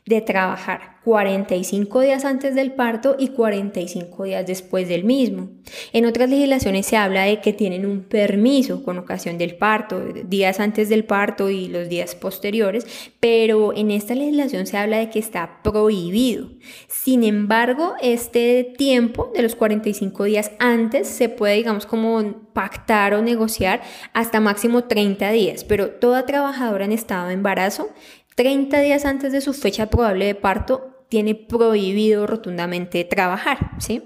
de 0.08 0.22
trabajar 0.22 0.98
45 1.04 2.02
días 2.02 2.26
antes 2.26 2.56
del 2.56 2.74
parto 2.74 3.16
y 3.18 3.30
45 3.30 4.24
días 4.24 4.46
después 4.46 4.90
del 4.90 5.04
mismo. 5.04 5.50
En 5.94 6.06
otras 6.06 6.30
legislaciones 6.30 6.86
se 6.86 6.98
habla 6.98 7.24
de 7.24 7.40
que 7.40 7.54
tienen 7.54 7.86
un 7.86 8.04
permiso 8.04 8.84
con 8.84 8.98
ocasión 8.98 9.38
del 9.38 9.56
parto, 9.56 10.02
días 10.26 10.60
antes 10.60 10.90
del 10.90 11.06
parto 11.06 11.50
y 11.50 11.68
los 11.68 11.88
días 11.88 12.16
posteriores, 12.16 12.86
pero 13.20 13.74
en 13.74 13.92
esta 13.92 14.16
legislación 14.16 14.66
se 14.66 14.78
habla 14.78 14.98
de 14.98 15.10
que 15.10 15.20
está 15.20 15.62
prohibido. 15.62 16.50
Sin 16.88 17.24
embargo, 17.24 17.94
este 18.02 18.74
tiempo 18.78 19.32
de 19.34 19.44
los 19.44 19.56
45 19.56 20.24
días 20.26 20.52
antes 20.60 21.08
se 21.08 21.30
puede, 21.30 21.56
digamos, 21.56 21.86
como 21.86 22.48
pactar 22.54 23.14
o 23.14 23.22
negociar 23.22 23.82
hasta 24.14 24.40
máximo 24.40 24.86
30 24.86 25.32
días, 25.32 25.64
pero 25.64 25.92
toda 25.92 26.26
trabajadora 26.26 26.86
en 26.86 26.92
estado 26.92 27.28
de 27.28 27.34
embarazo 27.34 27.90
30 28.38 28.82
días 28.82 29.04
antes 29.06 29.32
de 29.32 29.42
su 29.42 29.52
fecha 29.54 29.88
probable 29.88 30.26
de 30.28 30.36
parto 30.36 31.06
tiene 31.10 31.34
prohibido 31.34 32.28
rotundamente 32.28 33.04
trabajar, 33.04 33.72
¿sí? 33.80 34.04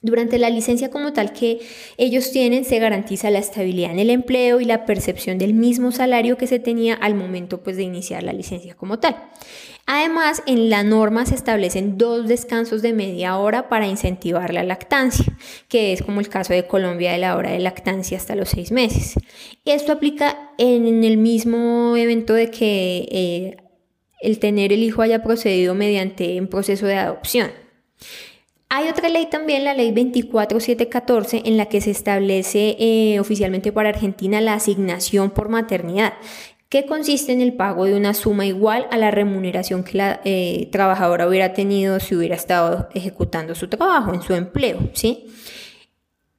Durante 0.00 0.38
la 0.38 0.48
licencia 0.48 0.90
como 0.90 1.12
tal 1.12 1.34
que 1.34 1.60
ellos 1.98 2.32
tienen 2.32 2.64
se 2.64 2.78
garantiza 2.78 3.30
la 3.30 3.40
estabilidad 3.40 3.92
en 3.92 3.98
el 3.98 4.08
empleo 4.08 4.60
y 4.60 4.64
la 4.64 4.86
percepción 4.86 5.36
del 5.36 5.52
mismo 5.52 5.92
salario 5.92 6.38
que 6.38 6.46
se 6.46 6.60
tenía 6.60 6.94
al 6.94 7.14
momento 7.14 7.62
pues, 7.62 7.76
de 7.76 7.82
iniciar 7.82 8.22
la 8.22 8.32
licencia 8.32 8.74
como 8.74 8.98
tal. 8.98 9.16
Además, 9.86 10.42
en 10.46 10.70
la 10.70 10.84
norma 10.84 11.26
se 11.26 11.34
establecen 11.34 11.98
dos 11.98 12.28
descansos 12.28 12.82
de 12.82 12.92
media 12.92 13.36
hora 13.36 13.68
para 13.68 13.86
incentivar 13.86 14.54
la 14.54 14.62
lactancia, 14.62 15.36
que 15.68 15.92
es 15.92 16.02
como 16.02 16.20
el 16.20 16.28
caso 16.28 16.52
de 16.52 16.66
Colombia 16.66 17.12
de 17.12 17.18
la 17.18 17.36
hora 17.36 17.50
de 17.50 17.58
lactancia 17.58 18.16
hasta 18.16 18.36
los 18.36 18.50
seis 18.50 18.70
meses. 18.70 19.14
Esto 19.64 19.92
aplica 19.92 20.52
en 20.56 21.02
el 21.02 21.16
mismo 21.16 21.96
evento 21.96 22.32
de 22.34 22.50
que 22.50 23.08
eh, 23.10 23.56
el 24.20 24.38
tener 24.38 24.72
el 24.72 24.84
hijo 24.84 25.02
haya 25.02 25.22
procedido 25.22 25.74
mediante 25.74 26.40
un 26.40 26.46
proceso 26.46 26.86
de 26.86 26.94
adopción. 26.94 27.50
Hay 28.74 28.88
otra 28.88 29.10
ley 29.10 29.26
también, 29.26 29.64
la 29.64 29.74
ley 29.74 29.92
24714, 29.92 31.42
en 31.44 31.58
la 31.58 31.66
que 31.66 31.82
se 31.82 31.90
establece 31.90 32.76
eh, 32.78 33.20
oficialmente 33.20 33.70
para 33.70 33.90
Argentina 33.90 34.40
la 34.40 34.54
asignación 34.54 35.30
por 35.30 35.50
maternidad, 35.50 36.14
que 36.72 36.86
consiste 36.86 37.32
en 37.32 37.42
el 37.42 37.52
pago 37.52 37.84
de 37.84 37.94
una 37.94 38.14
suma 38.14 38.46
igual 38.46 38.86
a 38.90 38.96
la 38.96 39.10
remuneración 39.10 39.84
que 39.84 39.98
la 39.98 40.22
eh, 40.24 40.70
trabajadora 40.72 41.28
hubiera 41.28 41.52
tenido 41.52 42.00
si 42.00 42.16
hubiera 42.16 42.34
estado 42.34 42.88
ejecutando 42.94 43.54
su 43.54 43.68
trabajo 43.68 44.14
en 44.14 44.22
su 44.22 44.32
empleo, 44.32 44.78
¿sí? 44.94 45.26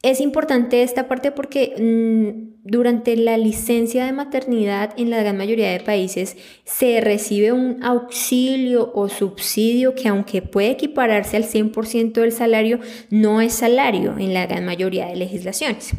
es 0.01 0.19
importante 0.19 0.81
esta 0.81 1.07
parte 1.07 1.31
porque 1.31 1.75
mm, 1.77 2.67
durante 2.67 3.15
la 3.15 3.37
licencia 3.37 4.05
de 4.05 4.11
maternidad 4.11 4.95
en 4.97 5.11
la 5.11 5.21
gran 5.21 5.37
mayoría 5.37 5.71
de 5.71 5.81
países 5.81 6.35
se 6.63 6.99
recibe 6.99 7.51
un 7.51 7.83
auxilio 7.83 8.91
o 8.95 9.09
subsidio 9.09 9.93
que 9.93 10.07
aunque 10.07 10.41
puede 10.41 10.71
equipararse 10.71 11.37
al 11.37 11.43
100% 11.43 12.13
del 12.13 12.31
salario, 12.31 12.79
no 13.11 13.39
es 13.39 13.53
salario 13.53 14.17
en 14.17 14.33
la 14.33 14.47
gran 14.47 14.65
mayoría 14.65 15.05
de 15.05 15.15
legislaciones. 15.15 15.93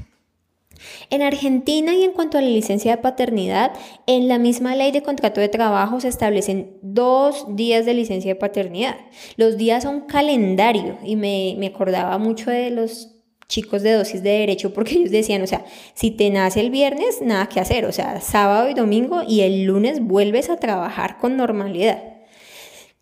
En 1.10 1.22
Argentina 1.22 1.94
y 1.94 2.04
en 2.04 2.12
cuanto 2.12 2.38
a 2.38 2.40
la 2.40 2.48
licencia 2.48 2.96
de 2.96 3.02
paternidad, 3.02 3.72
en 4.06 4.28
la 4.28 4.38
misma 4.38 4.74
ley 4.74 4.90
de 4.90 5.02
contrato 5.02 5.40
de 5.40 5.48
trabajo 5.48 6.00
se 6.00 6.08
establecen 6.08 6.76
dos 6.82 7.46
días 7.56 7.86
de 7.86 7.94
licencia 7.94 8.32
de 8.32 8.40
paternidad. 8.40 8.96
Los 9.36 9.56
días 9.56 9.82
son 9.82 10.02
calendario 10.02 10.98
y 11.04 11.16
me, 11.16 11.56
me 11.58 11.68
acordaba 11.68 12.18
mucho 12.18 12.50
de 12.50 12.70
los 12.70 13.10
chicos 13.48 13.82
de 13.82 13.92
dosis 13.92 14.22
de 14.22 14.30
derecho 14.30 14.72
porque 14.72 14.94
ellos 14.94 15.10
decían, 15.10 15.42
o 15.42 15.46
sea, 15.46 15.64
si 15.94 16.10
te 16.10 16.30
nace 16.30 16.60
el 16.60 16.70
viernes, 16.70 17.20
nada 17.22 17.48
que 17.48 17.60
hacer, 17.60 17.84
o 17.84 17.92
sea, 17.92 18.20
sábado 18.20 18.68
y 18.68 18.74
domingo 18.74 19.22
y 19.26 19.42
el 19.42 19.64
lunes 19.64 20.00
vuelves 20.00 20.50
a 20.50 20.56
trabajar 20.56 21.18
con 21.18 21.36
normalidad. 21.36 22.13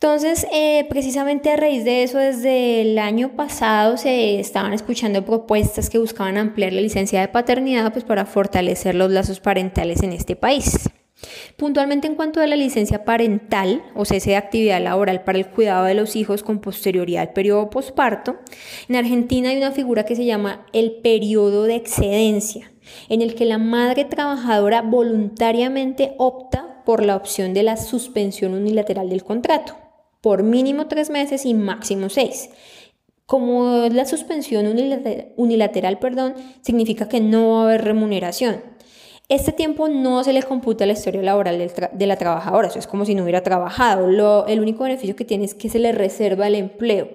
Entonces, 0.03 0.49
eh, 0.53 0.85
precisamente 0.89 1.49
a 1.49 1.57
raíz 1.57 1.85
de 1.85 2.03
eso, 2.03 2.19
desde 2.19 2.83
el 2.83 2.99
año 2.99 3.37
pasado 3.37 3.97
se 3.97 4.41
estaban 4.41 4.73
escuchando 4.73 5.25
propuestas 5.25 5.89
que 5.89 5.99
buscaban 5.99 6.39
ampliar 6.39 6.73
la 6.73 6.81
licencia 6.81 7.21
de 7.21 7.29
paternidad 7.29 7.93
pues, 7.93 8.05
para 8.05 8.27
fortalecer 8.27 8.97
los 8.97 9.13
lazos 9.13 9.39
parentales 9.39 10.03
en 10.03 10.11
este 10.13 10.35
país. 10.35 10.91
Puntualmente 11.57 12.09
en 12.09 12.17
cuanto 12.17 12.41
a 12.41 12.49
la 12.49 12.57
licencia 12.57 13.05
parental 13.05 13.85
o 13.95 14.05
cese 14.05 14.31
de 14.31 14.37
actividad 14.39 14.83
laboral 14.83 15.23
para 15.23 15.39
el 15.39 15.47
cuidado 15.47 15.85
de 15.85 15.95
los 15.95 16.17
hijos 16.17 16.43
con 16.43 16.59
posterioridad 16.59 17.23
al 17.23 17.33
periodo 17.33 17.71
posparto, 17.71 18.41
en 18.89 18.97
Argentina 18.97 19.51
hay 19.51 19.59
una 19.59 19.71
figura 19.71 20.05
que 20.05 20.17
se 20.17 20.25
llama 20.25 20.67
el 20.73 20.97
periodo 20.97 21.63
de 21.63 21.77
excedencia, 21.77 22.73
en 23.09 23.23
el 23.23 23.37
que 23.37 23.45
la 23.45 23.59
madre 23.59 24.05
trabajadora 24.05 24.83
voluntariamente 24.83 26.17
opta 26.19 26.83
por 26.85 27.05
la 27.05 27.15
opción 27.15 27.55
de 27.55 27.63
la 27.63 27.77
suspensión 27.77 28.55
unilateral 28.55 29.09
del 29.09 29.23
contrato, 29.23 29.77
por 30.23 30.43
mínimo 30.43 30.87
tres 30.87 31.11
meses 31.11 31.45
y 31.45 31.53
máximo 31.53 32.09
seis. 32.09 32.49
Como 33.27 33.89
la 33.91 34.07
suspensión 34.07 34.67
unilateral, 35.37 35.99
perdón, 35.99 36.35
significa 36.63 37.09
que 37.09 37.21
no 37.21 37.51
va 37.51 37.61
a 37.61 37.65
haber 37.65 37.85
remuneración, 37.85 38.63
este 39.29 39.53
tiempo 39.53 39.89
no 39.89 40.23
se 40.25 40.35
le 40.35 40.43
computa 40.43 40.85
a 40.85 40.87
la 40.87 40.93
historia 40.93 41.23
laboral 41.23 41.71
de 41.93 42.07
la 42.07 42.17
trabajadora, 42.17 42.69
eso 42.69 42.79
es 42.79 42.87
como 42.87 43.07
si 43.07 43.15
no 43.15 43.23
hubiera 43.23 43.43
trabajado. 43.43 44.45
el 44.47 44.61
único 44.61 44.85
beneficio 44.85 45.17
que 45.17 45.25
tiene 45.25 45.45
es 45.45 45.55
que 45.55 45.71
se 45.71 45.79
le 45.79 45.93
reserva 45.93 46.47
el 46.47 46.55
empleo. 46.55 47.09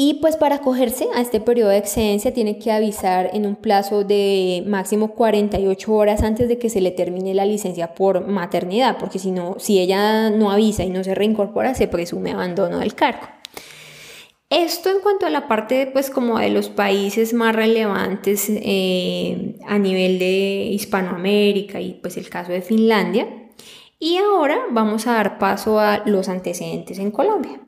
Y 0.00 0.14
pues 0.20 0.36
para 0.36 0.54
acogerse 0.54 1.08
a 1.12 1.20
este 1.20 1.40
periodo 1.40 1.70
de 1.70 1.78
excedencia 1.78 2.32
tiene 2.32 2.60
que 2.60 2.70
avisar 2.70 3.30
en 3.32 3.46
un 3.46 3.56
plazo 3.56 4.04
de 4.04 4.62
máximo 4.64 5.12
48 5.16 5.92
horas 5.92 6.22
antes 6.22 6.46
de 6.46 6.56
que 6.56 6.70
se 6.70 6.80
le 6.80 6.92
termine 6.92 7.34
la 7.34 7.44
licencia 7.44 7.94
por 7.94 8.24
maternidad, 8.24 8.96
porque 9.00 9.18
si 9.18 9.32
no, 9.32 9.56
si 9.58 9.80
ella 9.80 10.30
no 10.30 10.52
avisa 10.52 10.84
y 10.84 10.90
no 10.90 11.02
se 11.02 11.16
reincorpora, 11.16 11.74
se 11.74 11.88
presume 11.88 12.30
abandono 12.30 12.78
del 12.78 12.94
cargo. 12.94 13.26
Esto 14.50 14.88
en 14.88 15.00
cuanto 15.00 15.26
a 15.26 15.30
la 15.30 15.48
parte 15.48 15.90
pues 15.92 16.10
como 16.10 16.38
de 16.38 16.50
los 16.50 16.68
países 16.68 17.34
más 17.34 17.56
relevantes 17.56 18.46
eh, 18.50 19.56
a 19.66 19.80
nivel 19.80 20.20
de 20.20 20.68
Hispanoamérica 20.74 21.80
y 21.80 21.94
pues 21.94 22.16
el 22.16 22.30
caso 22.30 22.52
de 22.52 22.62
Finlandia. 22.62 23.26
Y 23.98 24.18
ahora 24.18 24.60
vamos 24.70 25.08
a 25.08 25.14
dar 25.14 25.40
paso 25.40 25.80
a 25.80 26.04
los 26.06 26.28
antecedentes 26.28 27.00
en 27.00 27.10
Colombia. 27.10 27.60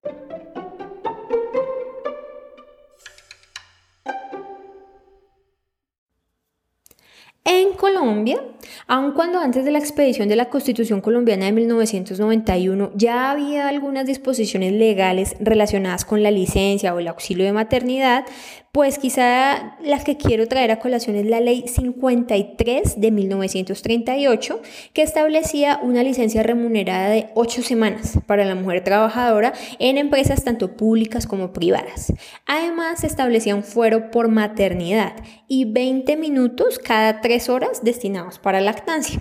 En 7.44 7.72
Colombia, 7.72 8.38
aun 8.86 9.12
cuando 9.12 9.38
antes 9.38 9.64
de 9.64 9.70
la 9.70 9.78
expedición 9.78 10.28
de 10.28 10.36
la 10.36 10.50
Constitución 10.50 11.00
colombiana 11.00 11.46
de 11.46 11.52
1991 11.52 12.90
ya 12.94 13.30
había 13.30 13.66
algunas 13.68 14.06
disposiciones 14.06 14.74
legales 14.74 15.36
relacionadas 15.40 16.04
con 16.04 16.22
la 16.22 16.30
licencia 16.30 16.94
o 16.94 16.98
el 16.98 17.08
auxilio 17.08 17.46
de 17.46 17.52
maternidad, 17.52 18.26
pues 18.72 18.98
quizá 18.98 19.76
la 19.82 20.02
que 20.04 20.16
quiero 20.16 20.46
traer 20.46 20.70
a 20.70 20.78
colación 20.78 21.16
es 21.16 21.26
la 21.26 21.40
ley 21.40 21.64
53 21.66 23.00
de 23.00 23.10
1938, 23.10 24.62
que 24.92 25.02
establecía 25.02 25.80
una 25.82 26.04
licencia 26.04 26.44
remunerada 26.44 27.10
de 27.10 27.30
8 27.34 27.62
semanas 27.62 28.18
para 28.26 28.44
la 28.44 28.54
mujer 28.54 28.84
trabajadora 28.84 29.54
en 29.80 29.98
empresas 29.98 30.44
tanto 30.44 30.76
públicas 30.76 31.26
como 31.26 31.52
privadas. 31.52 32.12
Además, 32.46 33.00
se 33.00 33.08
establecía 33.08 33.56
un 33.56 33.64
fuero 33.64 34.12
por 34.12 34.28
maternidad 34.28 35.14
y 35.48 35.64
20 35.64 36.16
minutos 36.16 36.78
cada 36.78 37.20
3 37.20 37.48
horas 37.48 37.82
destinados 37.82 38.38
para 38.38 38.60
lactancia. 38.60 39.20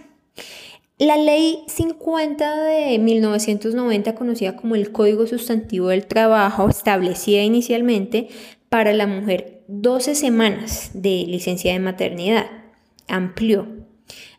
La 1.00 1.16
ley 1.16 1.64
50 1.68 2.64
de 2.66 3.00
1990, 3.00 4.16
conocida 4.16 4.58
como 4.58 4.76
el 4.76 4.92
Código 4.92 5.26
Sustantivo 5.28 5.88
del 5.88 6.06
Trabajo, 6.06 6.68
establecía 6.68 7.42
inicialmente 7.42 8.28
para 8.70 8.94
la 8.94 9.08
mujer 9.08 9.64
12 9.68 10.16
semanas 10.16 10.92
de 10.94 11.26
licencia 11.28 11.74
de 11.74 11.80
maternidad. 11.80 12.46
Amplió. 13.08 13.68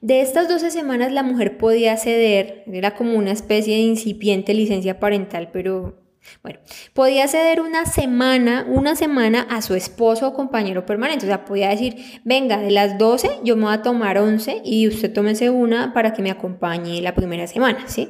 De 0.01 0.21
estas 0.21 0.49
12 0.49 0.71
semanas 0.71 1.13
la 1.13 1.23
mujer 1.23 1.59
podía 1.59 1.97
ceder, 1.97 2.65
era 2.67 2.95
como 2.95 3.15
una 3.15 3.33
especie 3.33 3.75
de 3.75 3.83
incipiente 3.83 4.55
licencia 4.55 4.99
parental, 4.99 5.51
pero 5.53 6.01
bueno, 6.43 6.59
podía 6.95 7.29
ceder 7.29 7.61
una 7.61 7.87
semana, 7.87 8.67
una 8.69 8.95
semana 8.97 9.43
a 9.43 9.63
su 9.63 9.75
esposo 9.75 10.29
o 10.29 10.35
compañero 10.35 10.87
permanente. 10.87 11.27
O 11.27 11.29
sea, 11.29 11.45
podía 11.45 11.69
decir, 11.69 11.97
venga, 12.25 12.59
de 12.59 12.71
las 12.71 12.99
12 12.99 13.41
yo 13.45 13.57
me 13.57 13.65
voy 13.65 13.75
a 13.75 13.83
tomar 13.83 14.19
11 14.19 14.63
y 14.65 14.87
usted 14.89 15.13
tómese 15.13 15.51
una 15.51 15.93
para 15.93 16.13
que 16.13 16.23
me 16.23 16.31
acompañe 16.31 17.01
la 17.01 17.15
primera 17.15 17.47
semana, 17.47 17.89
¿sí? 17.89 18.09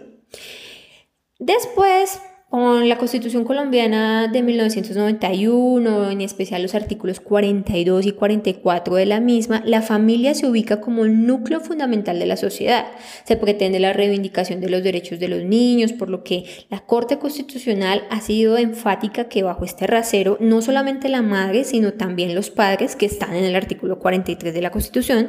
Después 1.39 2.21
con 2.51 2.89
la 2.89 2.99
Constitución 2.99 3.45
colombiana 3.45 4.27
de 4.27 4.43
1991, 4.43 6.11
en 6.11 6.21
especial 6.21 6.63
los 6.63 6.75
artículos 6.75 7.21
42 7.21 8.07
y 8.07 8.13
44 8.13 8.97
de 8.97 9.07
la 9.07 9.21
misma, 9.21 9.63
la 9.65 9.83
familia 9.83 10.35
se 10.35 10.49
ubica 10.49 10.81
como 10.81 11.05
el 11.05 11.25
núcleo 11.27 11.61
fundamental 11.61 12.19
de 12.19 12.27
la 12.27 12.37
sociedad. 12.37 12.87
Se 13.23 13.37
pretende 13.37 13.79
la 13.79 13.93
reivindicación 13.93 14.61
de 14.61 14.69
los 14.69 14.83
derechos 14.83 15.21
de 15.21 15.29
los 15.29 15.45
niños, 15.45 15.93
por 15.93 16.11
lo 16.11 16.25
que 16.25 16.45
la 16.71 16.81
Corte 16.81 17.21
Constitucional 17.21 18.03
ha 18.11 18.21
sido 18.21 18.59
enfática 18.59 19.29
que 19.29 19.45
bajo 19.45 19.65
este 19.65 19.87
rasero 19.87 20.37
no 20.41 20.61
solamente 20.61 21.09
la 21.09 21.23
madre, 21.23 21.63
sino 21.63 21.93
también 21.93 22.35
los 22.35 22.51
padres 22.51 22.97
que 22.97 23.07
están 23.07 23.37
en 23.37 23.45
el 23.45 23.55
artículo 23.55 24.01
43 24.01 24.53
de 24.53 24.61
la 24.61 24.73
Constitución, 24.73 25.29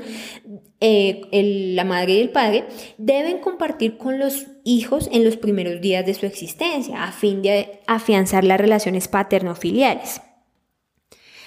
eh, 0.81 1.21
la 1.75 1.85
madre 1.85 2.13
y 2.13 2.21
el 2.21 2.31
padre, 2.31 2.65
deben 2.97 3.37
compartir 3.37 3.97
con 3.97 4.19
los 4.19 4.47
hijos 4.63 5.07
en 5.11 5.23
los 5.23 5.37
primeros 5.37 5.79
días 5.79 6.05
de 6.05 6.13
su 6.13 6.25
existencia, 6.25 7.03
a 7.03 7.11
fin 7.11 7.41
de 7.41 7.79
afianzar 7.87 8.43
las 8.43 8.59
relaciones 8.59 9.07
paterno-filiales. 9.07 10.21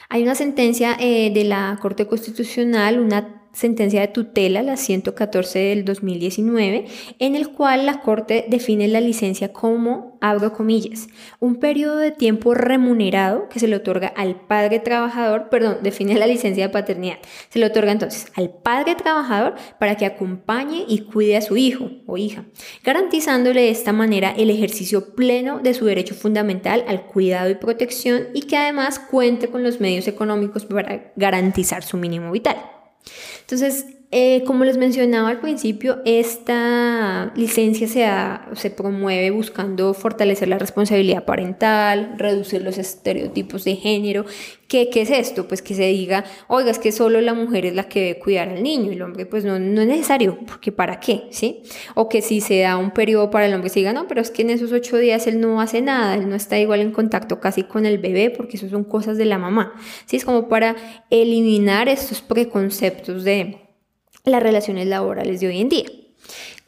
Hay 0.09 0.23
una 0.23 0.35
sentencia 0.35 0.97
eh, 1.01 1.31
de 1.35 1.44
la 1.44 1.77
Corte 1.83 2.07
Constitucional, 2.07 3.01
una 3.01 3.43
sentencia 3.55 4.01
de 4.01 4.09
tutela, 4.09 4.62
la 4.62 4.77
114 4.77 5.59
del 5.59 5.85
2019, 5.85 6.85
en 7.19 7.37
el 7.37 7.49
cual 7.51 7.87
la 7.87 8.01
Corte 8.01 8.45
define 8.49 8.88
la 8.88 9.01
licencia 9.01 9.53
como, 9.53 10.19
abro 10.21 10.53
comillas, 10.53 11.09
un 11.40 11.57
periodo 11.57 11.97
de 11.97 12.11
tiempo 12.11 12.53
remunerado 12.55 13.49
que 13.49 13.61
se 13.61 13.69
le 13.69 13.77
otorga 13.77 14.09
al 14.09 14.40
padre 14.40 14.81
trabajador, 14.81 15.49
perdón, 15.49 15.79
define 15.83 16.14
la 16.19 16.27
licencia 16.27 16.67
de 16.67 16.73
paternidad, 16.73 17.19
se 17.49 17.59
le 17.59 17.67
otorga 17.67 17.93
entonces 17.93 18.27
al 18.35 18.51
padre 18.51 18.95
trabajador 18.97 19.55
para 19.79 19.97
que 19.97 20.07
acompañe 20.07 20.85
y 20.88 21.01
cuide 21.01 21.37
a 21.37 21.43
su 21.43 21.57
hijo 21.57 21.90
o 22.07 22.17
hija, 22.17 22.45
garantizándole 22.83 23.62
de 23.62 23.71
esta 23.71 23.93
manera 23.93 24.35
el 24.37 24.51
ejercicio 24.51 25.14
pleno 25.14 25.61
de 25.61 25.75
su 25.75 25.87
derecho 25.87 26.14
fundamental 26.14 26.85
al 26.88 27.07
cuidado 27.07 27.51
y 27.51 27.55
protección 27.55 28.29
y 28.35 28.43
que 28.43 28.57
además 28.57 28.99
cuente 28.99 29.49
con 29.49 29.62
los 29.62 29.81
medios 29.81 30.09
económicos 30.09 30.64
para 30.64 31.12
garantizar 31.17 31.83
su 31.83 31.97
mínimo 31.97 32.33
vital. 32.33 32.57
Entonces, 33.40 33.85
eh, 34.16 34.44
como 34.46 34.64
les 34.64 34.79
mencionaba 34.79 35.29
al 35.29 35.40
principio, 35.40 36.00
esta 36.05 37.33
licencia 37.35 37.88
se, 37.88 38.57
se 38.57 38.70
promueve 38.70 39.33
buscando 39.33 39.92
fortalecer 39.92 40.46
la 40.46 40.57
responsabilidad 40.57 41.24
parental, 41.24 42.14
reducir 42.16 42.62
los 42.62 42.79
estereotipos 42.79 43.64
de 43.64 43.74
género. 43.74 44.24
¿Qué, 44.68 44.88
¿Qué, 44.88 45.00
es 45.00 45.11
esto? 45.11 45.48
Pues 45.48 45.62
que 45.62 45.74
se 45.74 45.88
diga, 45.88 46.24
oiga, 46.46 46.70
es 46.70 46.79
que 46.79 46.92
solo 46.92 47.20
la 47.20 47.35
mujer 47.35 47.66
es 47.66 47.74
la 47.74 47.88
que 47.88 48.00
debe 48.03 48.18
cuidar 48.20 48.50
al 48.50 48.62
niño 48.62 48.92
y 48.92 48.94
el 48.94 49.03
hombre 49.03 49.27
pues 49.27 49.44
no, 49.44 49.59
no 49.59 49.81
es 49.81 49.88
necesario, 49.88 50.38
porque 50.46 50.70
¿para 50.70 51.00
qué? 51.00 51.24
¿Sí? 51.31 51.64
O 51.96 52.09
que 52.09 52.22
si 52.22 52.40
se 52.40 52.61
da 52.61 52.77
un 52.77 52.92
periodo 52.92 53.33
para 53.33 53.46
el 53.46 53.55
hombre 53.55 53.68
se 53.68 53.81
diga, 53.81 53.92
no, 53.92 54.07
pero 54.07 54.20
es 54.20 54.31
que 54.31 54.42
en 54.42 54.50
esos 54.50 54.70
ocho 54.70 54.96
días 54.96 55.27
él 55.27 55.40
no 55.40 55.61
hace 55.61 55.83
nada, 55.83 56.14
él 56.14 56.29
no 56.29 56.37
está 56.37 56.57
igual 56.57 56.79
en 56.83 56.92
contacto 56.92 57.40
casi 57.40 57.64
con 57.64 57.85
el 57.85 57.98
bebé, 57.98 58.31
porque 58.31 58.59
eso 58.59 58.68
son 58.68 58.85
cosas 58.85 59.18
de 59.18 59.24
la 59.24 59.38
mamá. 59.38 59.72
¿Sí? 60.07 60.18
Es 60.18 60.24
como 60.24 60.46
para 60.46 60.77
eliminar 61.11 61.88
estos 61.88 62.22
preconceptos 62.22 63.24
de 63.24 63.63
las 64.24 64.42
relaciones 64.42 64.87
laborales 64.87 65.40
de 65.40 65.48
hoy 65.48 65.60
en 65.60 65.68
día. 65.68 65.84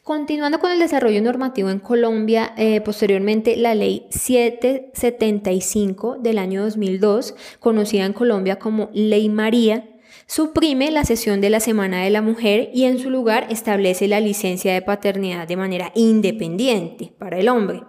Continuando 0.02 0.58
con 0.60 0.70
el 0.70 0.78
desarrollo 0.78 1.20
normativo 1.20 1.68
en 1.68 1.80
Colombia, 1.80 2.54
eh, 2.56 2.80
posteriormente 2.80 3.56
la 3.56 3.74
ley 3.74 4.06
775 4.10 6.18
del 6.20 6.38
año 6.38 6.62
2002, 6.62 7.34
conocida 7.58 8.04
en 8.04 8.12
Colombia 8.12 8.60
como 8.60 8.88
Ley 8.92 9.28
María, 9.28 9.84
suprime 10.26 10.90
la 10.90 11.04
sesión 11.04 11.40
de 11.40 11.50
la 11.50 11.60
Semana 11.60 12.02
de 12.02 12.10
la 12.10 12.20
Mujer 12.20 12.70
y 12.74 12.84
en 12.84 12.98
su 12.98 13.10
lugar 13.10 13.46
establece 13.48 14.08
la 14.08 14.20
licencia 14.20 14.74
de 14.74 14.82
paternidad 14.82 15.46
de 15.46 15.56
manera 15.56 15.92
independiente 15.94 17.12
para 17.16 17.38
el 17.38 17.48
hombre. 17.48 17.82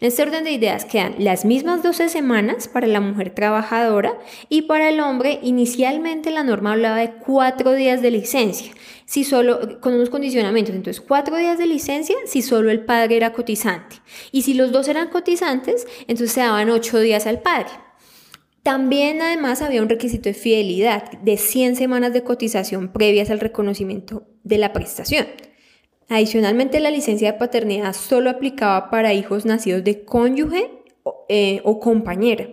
En 0.00 0.08
este 0.08 0.22
orden 0.22 0.44
de 0.44 0.52
ideas 0.52 0.84
quedan 0.84 1.14
las 1.18 1.44
mismas 1.44 1.82
12 1.82 2.08
semanas 2.08 2.68
para 2.68 2.86
la 2.86 3.00
mujer 3.00 3.30
trabajadora 3.34 4.18
y 4.48 4.62
para 4.62 4.90
el 4.90 5.00
hombre 5.00 5.40
inicialmente 5.42 6.30
la 6.30 6.42
norma 6.42 6.72
hablaba 6.72 6.96
de 6.96 7.14
cuatro 7.14 7.72
días 7.72 8.02
de 8.02 8.10
licencia, 8.10 8.72
si 9.06 9.24
solo, 9.24 9.80
con 9.80 9.94
unos 9.94 10.10
condicionamientos, 10.10 10.74
entonces 10.74 11.02
cuatro 11.06 11.36
días 11.36 11.58
de 11.58 11.66
licencia 11.66 12.16
si 12.26 12.42
solo 12.42 12.70
el 12.70 12.84
padre 12.84 13.16
era 13.16 13.32
cotizante 13.32 13.96
y 14.30 14.42
si 14.42 14.54
los 14.54 14.72
dos 14.72 14.88
eran 14.88 15.08
cotizantes, 15.08 15.86
entonces 16.02 16.32
se 16.32 16.40
daban 16.40 16.70
ocho 16.70 17.00
días 17.00 17.26
al 17.26 17.40
padre. 17.40 17.87
También 18.68 19.22
además 19.22 19.62
había 19.62 19.80
un 19.80 19.88
requisito 19.88 20.28
de 20.28 20.34
fidelidad 20.34 21.10
de 21.22 21.38
100 21.38 21.76
semanas 21.76 22.12
de 22.12 22.22
cotización 22.22 22.92
previas 22.92 23.30
al 23.30 23.40
reconocimiento 23.40 24.26
de 24.44 24.58
la 24.58 24.74
prestación. 24.74 25.26
Adicionalmente, 26.10 26.78
la 26.78 26.90
licencia 26.90 27.32
de 27.32 27.38
paternidad 27.38 27.94
solo 27.94 28.28
aplicaba 28.28 28.90
para 28.90 29.14
hijos 29.14 29.46
nacidos 29.46 29.84
de 29.84 30.04
cónyuge 30.04 30.70
o, 31.02 31.24
eh, 31.30 31.62
o 31.64 31.80
compañera, 31.80 32.46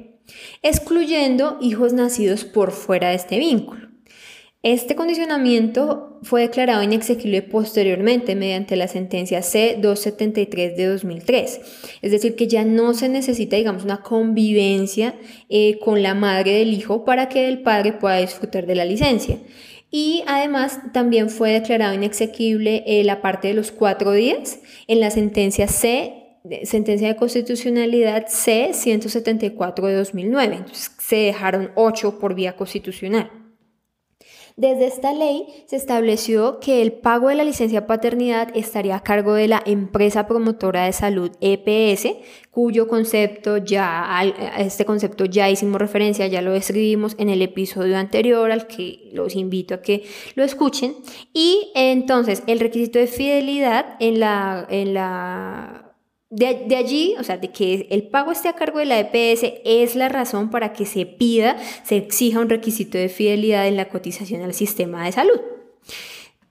excluyendo 0.61 1.57
hijos 1.59 1.91
nacidos 1.91 2.45
por 2.45 2.71
fuera 2.71 3.09
de 3.09 3.15
este 3.15 3.37
vínculo. 3.37 3.84
Este 4.65 4.95
condicionamiento 4.95 6.17
fue 6.23 6.41
declarado 6.41 6.81
inexequible 6.81 7.43
posteriormente 7.43 8.35
mediante 8.35 8.75
la 8.75 8.87
sentencia 8.87 9.43
C-273 9.43 10.75
de 10.75 10.87
2003. 10.87 11.61
Es 12.01 12.11
decir, 12.11 12.35
que 12.35 12.47
ya 12.47 12.65
no 12.65 12.95
se 12.95 13.07
necesita, 13.07 13.57
digamos, 13.57 13.83
una 13.83 14.01
convivencia 14.01 15.13
eh, 15.49 15.77
con 15.77 16.01
la 16.01 16.15
madre 16.15 16.53
del 16.53 16.73
hijo 16.73 17.05
para 17.05 17.29
que 17.29 17.47
el 17.47 17.61
padre 17.61 17.93
pueda 17.93 18.17
disfrutar 18.17 18.65
de 18.65 18.73
la 18.73 18.85
licencia. 18.85 19.37
Y 19.91 20.23
además 20.25 20.79
también 20.93 21.29
fue 21.29 21.51
declarado 21.51 21.93
inexequible 21.93 22.83
eh, 22.87 23.03
la 23.03 23.21
parte 23.21 23.49
de 23.49 23.53
los 23.53 23.71
cuatro 23.71 24.13
días 24.13 24.61
en 24.87 24.99
la 24.99 25.11
sentencia 25.11 25.67
C 25.67 26.23
sentencia 26.63 27.07
de 27.07 27.15
constitucionalidad 27.15 28.25
C-174 28.29 29.85
de 29.85 29.93
2009. 29.93 30.55
Entonces 30.55 30.91
se 30.97 31.17
dejaron 31.17 31.69
ocho 31.75 32.17
por 32.17 32.33
vía 32.33 32.55
constitucional. 32.55 33.44
Desde 34.57 34.87
esta 34.87 35.11
ley 35.11 35.47
se 35.65 35.75
estableció 35.75 36.61
que 36.61 36.81
el 36.81 36.93
pago 36.93 37.27
de 37.27 37.35
la 37.35 37.43
licencia 37.43 37.87
paternidad 37.87 38.55
estaría 38.55 38.95
a 38.95 39.03
cargo 39.03 39.33
de 39.33 39.49
la 39.49 39.61
empresa 39.65 40.27
promotora 40.27 40.85
de 40.85 40.93
salud 40.93 41.29
EPS, 41.41 42.07
cuyo 42.51 42.87
concepto 42.87 43.57
ya, 43.57 44.23
este 44.57 44.85
concepto 44.85 45.25
ya 45.25 45.49
hicimos 45.49 45.81
referencia, 45.81 46.27
ya 46.27 46.41
lo 46.41 46.55
escribimos 46.55 47.15
en 47.17 47.27
el 47.27 47.41
episodio 47.41 47.97
anterior 47.97 48.49
al 48.49 48.67
que 48.67 49.09
los 49.11 49.35
invito 49.35 49.75
a 49.75 49.81
que 49.81 50.05
lo 50.35 50.43
escuchen. 50.45 50.95
Y 51.33 51.73
entonces 51.75 52.41
el 52.47 52.61
requisito 52.61 52.97
de 52.97 53.07
fidelidad 53.07 53.97
en 53.99 54.21
la, 54.21 54.65
en 54.69 54.93
la 54.93 55.84
de, 56.29 56.75
allí, 56.75 57.15
o 57.19 57.23
sea, 57.23 57.37
de 57.37 57.51
que 57.51 57.87
el 57.91 58.07
pago 58.07 58.31
esté 58.31 58.49
a 58.49 58.53
cargo 58.53 58.79
de 58.79 58.85
la 58.85 58.99
EPS 58.99 59.53
es 59.63 59.95
la 59.95 60.09
razón 60.09 60.49
para 60.49 60.73
que 60.73 60.85
se 60.85 61.05
pida, 61.05 61.57
se 61.83 61.97
exija 61.97 62.39
un 62.39 62.49
requisito 62.49 62.97
de 62.97 63.09
fidelidad 63.09 63.67
en 63.67 63.77
la 63.77 63.89
cotización 63.89 64.41
al 64.41 64.53
sistema 64.53 65.05
de 65.05 65.11
salud. 65.11 65.39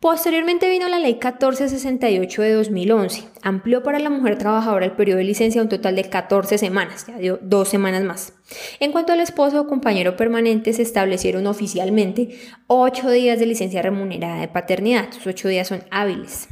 Posteriormente 0.05 0.69
vino 0.69 0.87
la 0.87 0.99
ley 0.99 1.15
1468 1.15 2.43
de 2.43 2.53
2011. 2.53 3.25
Amplió 3.41 3.83
para 3.83 3.99
la 3.99 4.11
mujer 4.11 4.37
trabajadora 4.37 4.85
el 4.85 4.93
periodo 4.93 5.17
de 5.17 5.25
licencia 5.25 5.63
un 5.63 5.71
total 5.71 5.97
de 5.97 6.11
14 6.11 6.59
semanas, 6.59 7.07
ya 7.07 7.17
dio 7.17 7.39
dos 7.41 7.71
semanas 7.71 8.05
más. 8.05 8.35
En 8.81 8.93
cuanto 8.93 9.15
al 9.15 9.21
esposo 9.21 9.63
o 9.63 9.67
compañero 9.67 10.15
permanente, 10.15 10.75
se 10.75 10.83
establecieron 10.83 11.47
oficialmente 11.47 12.39
8 12.67 13.11
días 13.11 13.39
de 13.39 13.47
licencia 13.47 13.81
remunerada 13.81 14.43
de 14.43 14.49
paternidad. 14.49 15.09
Esos 15.09 15.27
8 15.27 15.49
días 15.49 15.69
son 15.69 15.85
hábiles. 15.91 16.49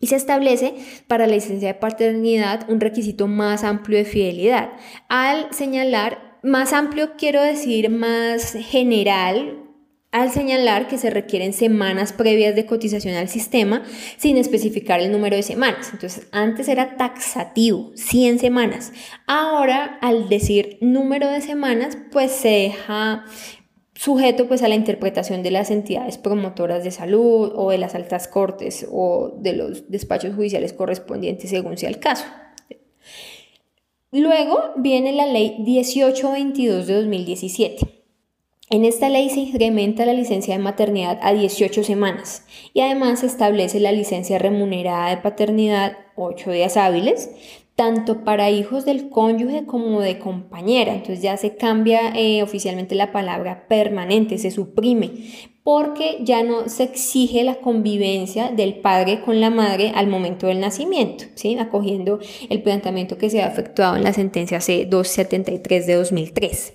Y 0.00 0.06
se 0.06 0.16
establece 0.16 0.74
para 1.06 1.26
la 1.26 1.34
licencia 1.34 1.68
de 1.68 1.74
paternidad 1.74 2.68
un 2.68 2.80
requisito 2.80 3.28
más 3.28 3.62
amplio 3.64 3.98
de 3.98 4.04
fidelidad. 4.04 4.70
Al 5.08 5.52
señalar, 5.52 6.38
más 6.42 6.72
amplio 6.72 7.12
quiero 7.18 7.42
decir 7.42 7.90
más 7.90 8.54
general, 8.54 9.60
al 10.12 10.32
señalar 10.32 10.88
que 10.88 10.98
se 10.98 11.10
requieren 11.10 11.52
semanas 11.52 12.12
previas 12.12 12.56
de 12.56 12.66
cotización 12.66 13.14
al 13.14 13.28
sistema 13.28 13.82
sin 14.16 14.36
especificar 14.38 15.00
el 15.00 15.12
número 15.12 15.36
de 15.36 15.42
semanas. 15.42 15.90
Entonces, 15.92 16.26
antes 16.32 16.68
era 16.68 16.96
taxativo, 16.96 17.92
100 17.94 18.40
semanas. 18.40 18.92
Ahora, 19.26 19.98
al 20.00 20.28
decir 20.28 20.78
número 20.80 21.28
de 21.28 21.40
semanas, 21.40 21.96
pues 22.10 22.32
se 22.32 22.48
deja 22.48 23.24
sujeto 24.00 24.48
pues 24.48 24.62
a 24.62 24.68
la 24.68 24.76
interpretación 24.76 25.42
de 25.42 25.50
las 25.50 25.70
entidades 25.70 26.16
promotoras 26.16 26.84
de 26.84 26.90
salud 26.90 27.52
o 27.54 27.70
de 27.70 27.76
las 27.76 27.94
altas 27.94 28.28
cortes 28.28 28.86
o 28.90 29.34
de 29.36 29.52
los 29.52 29.90
despachos 29.90 30.34
judiciales 30.34 30.72
correspondientes 30.72 31.50
según 31.50 31.76
sea 31.76 31.90
el 31.90 31.98
caso. 31.98 32.24
Luego 34.10 34.58
viene 34.76 35.12
la 35.12 35.26
ley 35.26 35.56
1822 35.58 36.86
de 36.86 36.94
2017. 36.94 37.76
En 38.70 38.86
esta 38.86 39.10
ley 39.10 39.28
se 39.28 39.40
incrementa 39.40 40.06
la 40.06 40.14
licencia 40.14 40.56
de 40.56 40.62
maternidad 40.62 41.18
a 41.20 41.34
18 41.34 41.84
semanas 41.84 42.46
y 42.72 42.80
además 42.80 43.20
se 43.20 43.26
establece 43.26 43.80
la 43.80 43.92
licencia 43.92 44.38
remunerada 44.38 45.10
de 45.10 45.18
paternidad 45.18 45.98
8 46.16 46.52
días 46.52 46.78
hábiles, 46.78 47.30
tanto 47.80 48.24
para 48.24 48.50
hijos 48.50 48.84
del 48.84 49.08
cónyuge 49.08 49.64
como 49.64 50.02
de 50.02 50.18
compañera. 50.18 50.92
Entonces 50.92 51.22
ya 51.22 51.38
se 51.38 51.56
cambia 51.56 52.12
eh, 52.14 52.42
oficialmente 52.42 52.94
la 52.94 53.10
palabra 53.10 53.66
permanente, 53.68 54.36
se 54.36 54.50
suprime, 54.50 55.12
porque 55.62 56.18
ya 56.20 56.42
no 56.42 56.68
se 56.68 56.82
exige 56.82 57.42
la 57.42 57.54
convivencia 57.54 58.50
del 58.50 58.80
padre 58.80 59.22
con 59.22 59.40
la 59.40 59.48
madre 59.48 59.92
al 59.94 60.08
momento 60.08 60.46
del 60.46 60.60
nacimiento, 60.60 61.24
¿sí? 61.36 61.56
acogiendo 61.56 62.18
el 62.50 62.62
planteamiento 62.62 63.16
que 63.16 63.30
se 63.30 63.40
ha 63.40 63.48
efectuado 63.48 63.96
en 63.96 64.04
la 64.04 64.12
sentencia 64.12 64.58
C273 64.58 65.86
de 65.86 65.94
2003. 65.94 66.74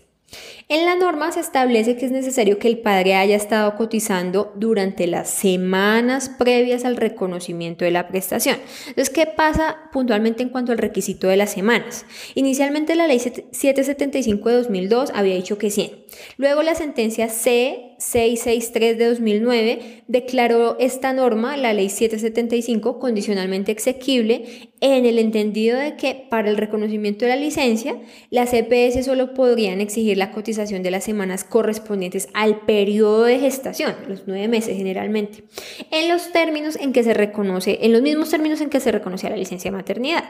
En 0.67 0.83
la 0.87 0.95
norma 0.95 1.31
se 1.31 1.41
establece 1.41 1.95
que 1.95 2.07
es 2.07 2.11
necesario 2.11 2.57
que 2.57 2.67
el 2.67 2.79
padre 2.79 3.13
haya 3.13 3.35
estado 3.35 3.75
cotizando 3.75 4.51
durante 4.55 5.05
las 5.05 5.29
semanas 5.29 6.29
previas 6.29 6.85
al 6.85 6.97
reconocimiento 6.97 7.85
de 7.85 7.91
la 7.91 8.07
prestación. 8.07 8.57
Entonces, 8.87 9.13
¿qué 9.13 9.27
pasa 9.27 9.77
puntualmente 9.93 10.41
en 10.41 10.49
cuanto 10.49 10.71
al 10.71 10.79
requisito 10.79 11.27
de 11.27 11.37
las 11.37 11.51
semanas? 11.51 12.07
Inicialmente 12.33 12.95
la 12.95 13.05
ley 13.05 13.19
775 13.19 14.49
de 14.49 14.55
2002 14.55 15.11
había 15.13 15.35
dicho 15.35 15.59
que 15.59 15.69
100. 15.69 15.91
Luego 16.37 16.63
la 16.63 16.73
sentencia 16.73 17.29
C 17.29 17.95
663 17.97 18.97
de 18.97 19.05
2009 19.07 20.03
declaró 20.07 20.77
esta 20.79 21.13
norma, 21.13 21.55
la 21.55 21.73
ley 21.73 21.89
775, 21.89 22.99
condicionalmente 22.99 23.71
exequible 23.71 24.69
en 24.81 25.05
el 25.05 25.17
entendido 25.17 25.79
de 25.79 25.95
que 25.95 26.27
para 26.29 26.49
el 26.49 26.57
reconocimiento 26.57 27.25
de 27.25 27.29
la 27.29 27.37
licencia, 27.37 27.95
las 28.29 28.53
EPS 28.53 29.05
solo 29.05 29.33
podrían 29.33 29.79
exigir 29.79 30.17
la 30.17 30.31
cotización 30.31 30.54
de 30.55 30.91
las 30.91 31.03
semanas 31.03 31.43
correspondientes 31.43 32.29
al 32.33 32.61
periodo 32.61 33.23
de 33.23 33.39
gestación, 33.39 33.93
los 34.07 34.23
nueve 34.25 34.47
meses 34.47 34.77
generalmente, 34.77 35.43
en 35.91 36.09
los 36.09 36.31
términos 36.31 36.77
en 36.77 36.93
que 36.93 37.03
se 37.03 37.13
reconoce, 37.13 37.79
en 37.81 37.91
los 37.91 38.01
mismos 38.01 38.29
términos 38.29 38.61
en 38.61 38.69
que 38.69 38.79
se 38.79 38.91
reconoce 38.91 39.29
la 39.29 39.35
licencia 39.35 39.69
de 39.69 39.77
maternidad. 39.77 40.23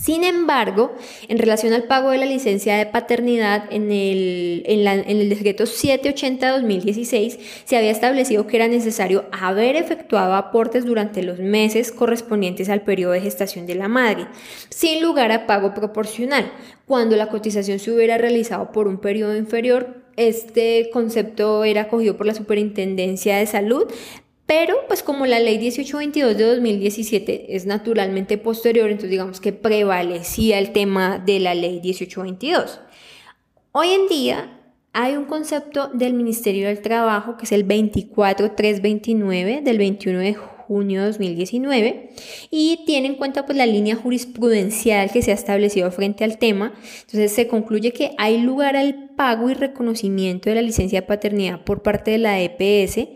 Sin 0.00 0.24
embargo, 0.24 0.94
en 1.28 1.36
relación 1.36 1.74
al 1.74 1.82
pago 1.82 2.08
de 2.08 2.16
la 2.16 2.24
licencia 2.24 2.74
de 2.76 2.86
paternidad, 2.86 3.64
en 3.70 3.92
el, 3.92 4.62
en, 4.64 4.86
el 4.86 5.28
decreto 5.28 5.64
780-2016 5.64 7.38
se 7.66 7.76
había 7.76 7.90
establecido 7.90 8.46
que 8.46 8.56
era 8.56 8.66
necesario 8.66 9.26
haber 9.30 9.76
efectuado 9.76 10.34
aportes 10.36 10.86
durante 10.86 11.22
los 11.22 11.38
meses 11.38 11.92
correspondientes 11.92 12.70
al 12.70 12.80
periodo 12.80 13.12
de 13.12 13.20
gestación 13.20 13.66
de 13.66 13.74
la 13.74 13.88
madre, 13.88 14.26
sin 14.70 15.02
lugar 15.02 15.32
a 15.32 15.46
pago 15.46 15.74
proporcional. 15.74 16.50
Cuando 16.86 17.14
la 17.16 17.28
cotización 17.28 17.78
se 17.78 17.92
hubiera 17.92 18.16
realizado 18.16 18.72
por 18.72 18.88
un 18.88 18.96
periodo 19.02 19.36
inferior, 19.36 19.96
este 20.16 20.88
concepto 20.94 21.62
era 21.64 21.82
acogido 21.82 22.16
por 22.16 22.24
la 22.24 22.34
Superintendencia 22.34 23.36
de 23.36 23.44
Salud, 23.44 23.84
pero 24.50 24.78
pues 24.88 25.04
como 25.04 25.26
la 25.26 25.38
ley 25.38 25.58
1822 25.58 26.36
de 26.36 26.44
2017 26.44 27.54
es 27.54 27.66
naturalmente 27.66 28.36
posterior, 28.36 28.90
entonces 28.90 29.10
digamos 29.10 29.40
que 29.40 29.52
prevalecía 29.52 30.58
el 30.58 30.72
tema 30.72 31.22
de 31.24 31.38
la 31.38 31.54
ley 31.54 31.74
1822. 31.74 32.80
Hoy 33.70 33.90
en 33.90 34.08
día 34.08 34.58
hay 34.92 35.14
un 35.14 35.26
concepto 35.26 35.86
del 35.94 36.14
Ministerio 36.14 36.66
del 36.66 36.82
Trabajo 36.82 37.36
que 37.36 37.44
es 37.44 37.52
el 37.52 37.62
24329 37.62 39.60
del 39.62 39.78
21 39.78 40.18
de 40.18 40.34
junio 40.34 41.02
de 41.02 41.06
2019 41.06 42.10
y 42.50 42.82
tiene 42.86 43.06
en 43.06 43.14
cuenta 43.14 43.46
pues 43.46 43.56
la 43.56 43.66
línea 43.66 43.94
jurisprudencial 43.94 45.12
que 45.12 45.22
se 45.22 45.30
ha 45.30 45.34
establecido 45.34 45.92
frente 45.92 46.24
al 46.24 46.38
tema. 46.38 46.72
Entonces 47.02 47.30
se 47.30 47.46
concluye 47.46 47.92
que 47.92 48.16
hay 48.18 48.42
lugar 48.42 48.74
al 48.74 49.10
pago 49.10 49.48
y 49.48 49.54
reconocimiento 49.54 50.48
de 50.48 50.56
la 50.56 50.62
licencia 50.62 51.02
de 51.02 51.06
paternidad 51.06 51.62
por 51.62 51.84
parte 51.84 52.10
de 52.10 52.18
la 52.18 52.40
EPS 52.40 53.06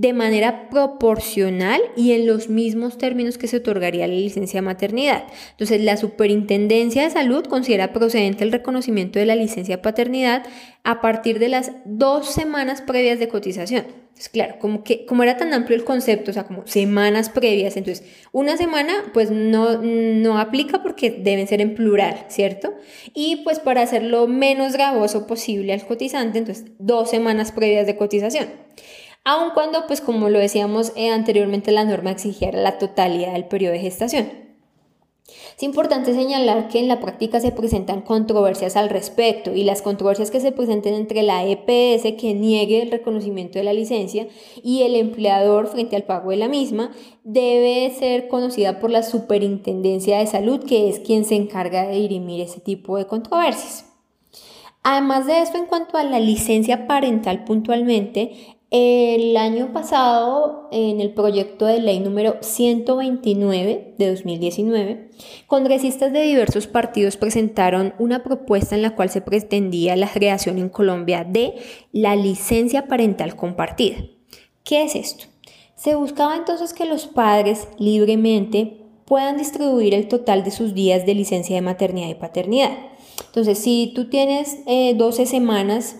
de 0.00 0.14
manera 0.14 0.70
proporcional 0.70 1.78
y 1.94 2.12
en 2.12 2.26
los 2.26 2.48
mismos 2.48 2.96
términos 2.96 3.36
que 3.36 3.48
se 3.48 3.58
otorgaría 3.58 4.06
la 4.06 4.14
licencia 4.14 4.62
maternidad. 4.62 5.24
Entonces, 5.50 5.82
la 5.82 5.98
Superintendencia 5.98 7.02
de 7.02 7.10
Salud 7.10 7.44
considera 7.44 7.92
procedente 7.92 8.42
el 8.42 8.50
reconocimiento 8.50 9.18
de 9.18 9.26
la 9.26 9.34
licencia 9.34 9.82
paternidad 9.82 10.44
a 10.84 11.02
partir 11.02 11.38
de 11.38 11.50
las 11.50 11.72
dos 11.84 12.30
semanas 12.30 12.80
previas 12.80 13.18
de 13.18 13.28
cotización. 13.28 13.84
Entonces, 13.88 14.30
claro, 14.30 14.54
como, 14.58 14.84
que, 14.84 15.04
como 15.04 15.22
era 15.22 15.36
tan 15.36 15.52
amplio 15.52 15.76
el 15.76 15.84
concepto, 15.84 16.30
o 16.30 16.34
sea, 16.34 16.44
como 16.44 16.66
semanas 16.66 17.28
previas, 17.28 17.76
entonces 17.76 18.06
una 18.32 18.56
semana 18.56 18.94
pues 19.12 19.30
no, 19.30 19.82
no 19.82 20.38
aplica 20.38 20.82
porque 20.82 21.10
deben 21.10 21.46
ser 21.46 21.60
en 21.60 21.74
plural, 21.74 22.24
¿cierto? 22.28 22.72
Y 23.12 23.42
pues 23.44 23.60
para 23.60 23.82
hacerlo 23.82 24.26
menos 24.28 24.72
gravoso 24.72 25.26
posible 25.26 25.74
al 25.74 25.86
cotizante, 25.86 26.38
entonces 26.38 26.72
dos 26.78 27.10
semanas 27.10 27.52
previas 27.52 27.86
de 27.86 27.96
cotización 27.96 28.48
aun 29.24 29.50
cuando, 29.50 29.86
pues 29.86 30.00
como 30.00 30.28
lo 30.28 30.38
decíamos 30.38 30.92
eh, 30.96 31.10
anteriormente, 31.10 31.72
la 31.72 31.84
norma 31.84 32.10
exigiera 32.10 32.60
la 32.60 32.78
totalidad 32.78 33.32
del 33.32 33.46
periodo 33.46 33.72
de 33.72 33.80
gestación. 33.80 34.50
Es 35.56 35.62
importante 35.62 36.14
señalar 36.14 36.68
que 36.68 36.80
en 36.80 36.88
la 36.88 37.00
práctica 37.00 37.38
se 37.40 37.52
presentan 37.52 38.00
controversias 38.00 38.76
al 38.76 38.88
respecto 38.88 39.54
y 39.54 39.62
las 39.64 39.82
controversias 39.82 40.30
que 40.30 40.40
se 40.40 40.52
presenten 40.52 40.94
entre 40.94 41.22
la 41.22 41.44
EPS 41.44 42.14
que 42.18 42.34
niegue 42.34 42.82
el 42.82 42.90
reconocimiento 42.90 43.58
de 43.58 43.64
la 43.64 43.72
licencia 43.72 44.26
y 44.62 44.82
el 44.82 44.96
empleador 44.96 45.66
frente 45.68 45.96
al 45.96 46.04
pago 46.04 46.30
de 46.30 46.36
la 46.36 46.48
misma 46.48 46.92
debe 47.24 47.90
ser 47.90 48.28
conocida 48.28 48.80
por 48.80 48.90
la 48.90 49.02
Superintendencia 49.02 50.18
de 50.18 50.26
Salud 50.26 50.64
que 50.64 50.88
es 50.88 50.98
quien 50.98 51.24
se 51.24 51.36
encarga 51.36 51.86
de 51.86 51.96
dirimir 51.96 52.40
ese 52.40 52.60
tipo 52.60 52.96
de 52.96 53.06
controversias. 53.06 53.86
Además 54.82 55.26
de 55.26 55.42
esto, 55.42 55.58
en 55.58 55.66
cuanto 55.66 55.98
a 55.98 56.04
la 56.04 56.20
licencia 56.20 56.86
parental 56.86 57.44
puntualmente, 57.44 58.59
el 58.70 59.36
año 59.36 59.72
pasado, 59.72 60.68
en 60.70 61.00
el 61.00 61.12
proyecto 61.12 61.66
de 61.66 61.80
ley 61.80 61.98
número 61.98 62.36
129 62.40 63.94
de 63.98 64.10
2019, 64.10 65.10
congresistas 65.48 66.12
de 66.12 66.22
diversos 66.22 66.68
partidos 66.68 67.16
presentaron 67.16 67.94
una 67.98 68.22
propuesta 68.22 68.76
en 68.76 68.82
la 68.82 68.94
cual 68.94 69.10
se 69.10 69.22
pretendía 69.22 69.96
la 69.96 70.08
creación 70.08 70.58
en 70.58 70.68
Colombia 70.68 71.24
de 71.24 71.54
la 71.92 72.14
licencia 72.14 72.86
parental 72.86 73.34
compartida. 73.34 74.04
¿Qué 74.62 74.84
es 74.84 74.94
esto? 74.94 75.24
Se 75.74 75.96
buscaba 75.96 76.36
entonces 76.36 76.72
que 76.72 76.84
los 76.84 77.08
padres 77.08 77.66
libremente 77.78 78.76
puedan 79.04 79.38
distribuir 79.38 79.94
el 79.94 80.06
total 80.06 80.44
de 80.44 80.52
sus 80.52 80.74
días 80.74 81.04
de 81.06 81.16
licencia 81.16 81.56
de 81.56 81.62
maternidad 81.62 82.08
y 82.08 82.14
paternidad. 82.14 82.78
Entonces, 83.26 83.58
si 83.58 83.92
tú 83.96 84.08
tienes 84.08 84.58
12 84.66 85.22
eh, 85.22 85.26
semanas 85.26 85.96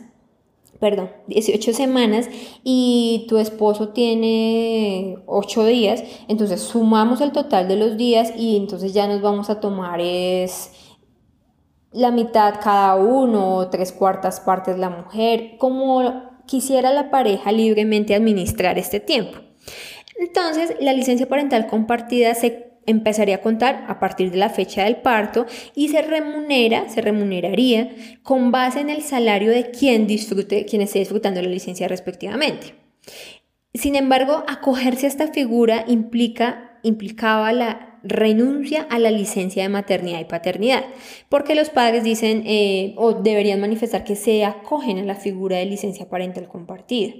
perdón, 0.80 1.10
18 1.28 1.74
semanas 1.74 2.28
y 2.64 3.26
tu 3.28 3.38
esposo 3.38 3.90
tiene 3.90 5.18
8 5.26 5.64
días, 5.66 6.02
entonces 6.26 6.62
sumamos 6.62 7.20
el 7.20 7.32
total 7.32 7.68
de 7.68 7.76
los 7.76 7.96
días 7.96 8.32
y 8.36 8.56
entonces 8.56 8.94
ya 8.94 9.06
nos 9.06 9.20
vamos 9.20 9.50
a 9.50 9.60
tomar 9.60 10.00
es 10.00 10.72
la 11.92 12.10
mitad 12.10 12.54
cada 12.62 12.96
uno 12.96 13.68
tres 13.68 13.92
cuartas 13.92 14.40
partes 14.40 14.78
la 14.78 14.90
mujer, 14.90 15.56
como 15.58 16.30
quisiera 16.46 16.92
la 16.92 17.10
pareja 17.10 17.52
libremente 17.52 18.14
administrar 18.14 18.78
este 18.78 19.00
tiempo. 19.00 19.38
Entonces, 20.18 20.76
la 20.80 20.92
licencia 20.92 21.28
parental 21.28 21.66
compartida 21.66 22.34
se 22.34 22.69
empezaría 22.90 23.36
a 23.36 23.40
contar 23.40 23.84
a 23.88 23.98
partir 24.00 24.30
de 24.30 24.36
la 24.36 24.50
fecha 24.50 24.84
del 24.84 24.96
parto 24.96 25.46
y 25.74 25.88
se 25.88 26.02
remunera, 26.02 26.88
se 26.88 27.00
remuneraría 27.00 27.90
con 28.22 28.50
base 28.50 28.80
en 28.80 28.90
el 28.90 29.02
salario 29.02 29.50
de 29.50 29.70
quien 29.70 30.06
disfrute, 30.06 30.64
quien 30.66 30.82
esté 30.82 30.98
disfrutando 30.98 31.40
la 31.42 31.48
licencia 31.48 31.88
respectivamente. 31.88 32.74
Sin 33.74 33.94
embargo, 33.94 34.44
acogerse 34.48 35.06
a 35.06 35.08
esta 35.08 35.28
figura 35.28 35.84
implica, 35.86 36.78
implicaba 36.82 37.52
la 37.52 37.98
renuncia 38.02 38.82
a 38.82 38.98
la 38.98 39.10
licencia 39.10 39.62
de 39.62 39.68
maternidad 39.68 40.20
y 40.20 40.24
paternidad, 40.24 40.84
porque 41.28 41.54
los 41.54 41.70
padres 41.70 42.02
dicen 42.02 42.42
eh, 42.46 42.94
o 42.96 43.12
deberían 43.12 43.60
manifestar 43.60 44.04
que 44.04 44.16
se 44.16 44.44
acogen 44.44 44.98
a 44.98 45.04
la 45.04 45.14
figura 45.14 45.58
de 45.58 45.66
licencia 45.66 46.08
parental 46.08 46.48
compartida. 46.48 47.12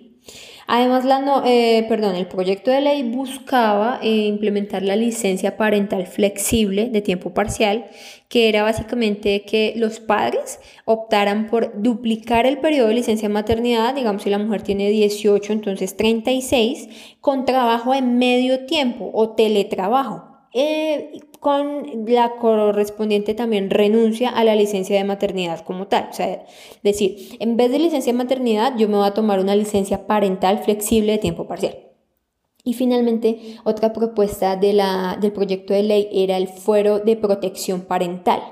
Además, 0.67 1.05
la 1.05 1.43
eh, 1.45 1.85
perdón, 1.89 2.17
el 2.17 2.27
proyecto 2.27 2.71
de 2.71 2.81
ley 2.81 3.03
buscaba 3.03 3.99
eh, 4.03 4.27
implementar 4.27 4.83
la 4.83 4.97
licencia 4.97 5.57
parental 5.57 6.07
flexible 6.07 6.91
de 6.91 7.03
tiempo 7.03 7.35
parcial, 7.35 7.87
que 8.29 8.49
era 8.49 8.63
básicamente 8.63 9.43
que 9.43 9.75
los 9.77 10.01
padres 10.01 10.61
optaran 10.85 11.47
por 11.49 11.83
duplicar 11.83 12.47
el 12.47 12.59
periodo 12.59 12.89
de 12.89 12.95
licencia 12.95 13.29
de 13.29 13.35
maternidad, 13.35 13.95
digamos 13.95 14.23
si 14.23 14.31
la 14.31 14.39
mujer 14.39 14.63
tiene 14.63 14.89
18, 14.91 15.53
entonces 15.53 15.97
36, 15.97 17.17
con 17.21 17.45
trabajo 17.45 17.95
en 17.95 18.19
medio 18.19 18.67
tiempo 18.67 19.11
o 19.13 19.31
teletrabajo. 19.31 20.31
Eh, 20.53 21.21
con 21.41 22.05
la 22.07 22.37
correspondiente 22.37 23.35
también 23.35 23.71
renuncia 23.71 24.29
a 24.29 24.45
la 24.45 24.55
licencia 24.55 24.97
de 24.97 25.05
maternidad 25.05 25.65
como 25.65 25.89
tal. 25.89 26.09
O 26.11 26.13
sea, 26.13 26.45
decir, 26.83 27.37
en 27.41 27.57
vez 27.57 27.73
de 27.73 27.79
licencia 27.79 28.13
de 28.13 28.19
maternidad, 28.19 28.77
yo 28.77 28.89
me 28.89 28.97
voy 28.97 29.07
a 29.07 29.15
tomar 29.15 29.41
una 29.41 29.57
licencia 29.57 30.07
parental 30.07 30.59
flexible 30.59 31.13
de 31.13 31.19
tiempo 31.19 31.49
parcial. 31.49 31.79
Y 32.63 32.75
finalmente, 32.75 33.57
otra 33.65 33.95
propuesta 33.95 34.55
de 34.57 34.71
del 35.21 35.33
proyecto 35.33 35.73
de 35.73 35.83
ley 35.83 36.09
era 36.13 36.37
el 36.37 36.47
fuero 36.47 36.99
de 36.99 37.17
protección 37.17 37.81
parental. 37.81 38.43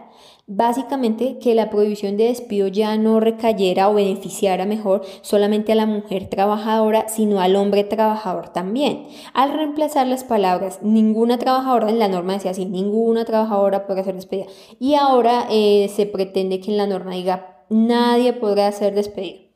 Básicamente 0.51 1.39
que 1.39 1.55
la 1.55 1.69
prohibición 1.69 2.17
de 2.17 2.29
despido 2.29 2.69
ya 2.69 2.97
no 2.97 3.21
recayera 3.21 3.91
o 3.91 3.95
beneficiara 3.95 4.65
mejor 4.65 5.03
solamente 5.21 5.73
a 5.73 5.75
la 5.75 5.85
mujer 5.85 6.31
trabajadora, 6.31 7.07
sino 7.11 7.39
al 7.39 7.55
hombre 7.55 7.85
trabajador 7.85 8.49
también. 8.49 9.09
Al 9.35 9.53
reemplazar 9.53 10.07
las 10.07 10.25
palabras 10.25 10.79
ninguna 10.81 11.39
trabajadora, 11.39 11.91
en 11.91 11.99
la 11.99 12.09
norma 12.09 12.33
decía 12.33 12.53
así, 12.53 12.65
ninguna 12.65 13.27
trabajadora 13.27 13.87
puede 13.87 14.05
ser 14.05 14.15
despedida. 14.15 14.47
Y 14.81 14.95
ahora 14.95 15.47
eh, 15.51 15.93
se 15.95 16.07
pretende 16.07 16.61
que 16.61 16.71
en 16.71 16.79
la 16.79 16.87
norma 16.87 17.11
diga 17.11 17.65
nadie 17.69 18.33
podrá 18.33 18.73
ser 18.73 18.95
despedido. 18.95 19.51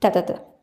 Ta, 0.00 0.10
ta, 0.10 0.26
ta. 0.26 0.53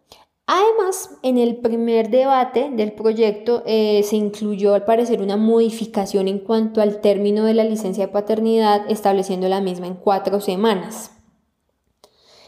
Además, 0.54 1.10
en 1.24 1.38
el 1.38 1.56
primer 1.56 2.10
debate 2.10 2.70
del 2.74 2.92
proyecto 2.92 3.64
eh, 3.66 4.04
se 4.04 4.18
incluyó 4.18 4.74
al 4.74 4.84
parecer 4.84 5.22
una 5.22 5.38
modificación 5.38 6.28
en 6.28 6.40
cuanto 6.40 6.82
al 6.82 7.00
término 7.00 7.46
de 7.46 7.54
la 7.54 7.64
licencia 7.64 8.08
de 8.08 8.12
paternidad, 8.12 8.82
estableciendo 8.92 9.48
la 9.48 9.62
misma 9.62 9.88
en 9.88 9.94
cuatro 9.94 10.42
semanas. 10.42 11.12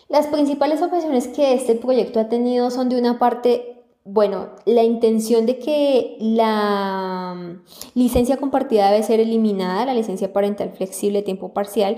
Las 0.09 0.27
principales 0.27 0.81
objeciones 0.81 1.29
que 1.29 1.53
este 1.53 1.75
proyecto 1.75 2.19
ha 2.19 2.27
tenido 2.27 2.71
son 2.71 2.89
de 2.89 2.99
una 2.99 3.19
parte, 3.19 3.85
bueno, 4.03 4.49
la 4.65 4.83
intención 4.83 5.45
de 5.45 5.59
que 5.59 6.17
la 6.19 7.35
mm, 7.37 7.97
licencia 7.97 8.35
compartida 8.35 8.91
debe 8.91 9.03
ser 9.03 9.21
eliminada, 9.21 9.85
la 9.85 9.93
licencia 9.93 10.33
parental 10.33 10.73
flexible 10.73 11.21
tiempo 11.21 11.53
parcial, 11.53 11.95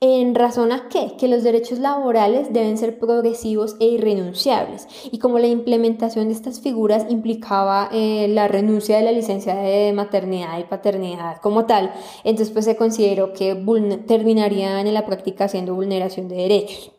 ¿En 0.00 0.36
razón 0.36 0.70
a 0.70 0.88
qué? 0.88 1.16
Que 1.18 1.26
los 1.26 1.42
derechos 1.42 1.80
laborales 1.80 2.52
deben 2.52 2.78
ser 2.78 3.00
progresivos 3.00 3.74
e 3.80 3.86
irrenunciables. 3.86 4.86
Y 5.10 5.18
como 5.18 5.40
la 5.40 5.48
implementación 5.48 6.28
de 6.28 6.34
estas 6.34 6.60
figuras 6.60 7.06
implicaba 7.08 7.88
eh, 7.92 8.28
la 8.28 8.46
renuncia 8.46 8.96
de 8.96 9.02
la 9.02 9.10
licencia 9.10 9.56
de 9.56 9.92
maternidad 9.92 10.56
y 10.60 10.64
paternidad 10.64 11.38
como 11.38 11.66
tal, 11.66 11.92
entonces 12.22 12.52
pues 12.52 12.66
se 12.66 12.76
consideró 12.76 13.32
que 13.32 13.56
terminarían 14.06 14.86
en 14.86 14.94
la 14.94 15.04
práctica 15.04 15.48
siendo 15.48 15.74
vulneración 15.74 16.28
de 16.28 16.36
derechos. 16.36 16.92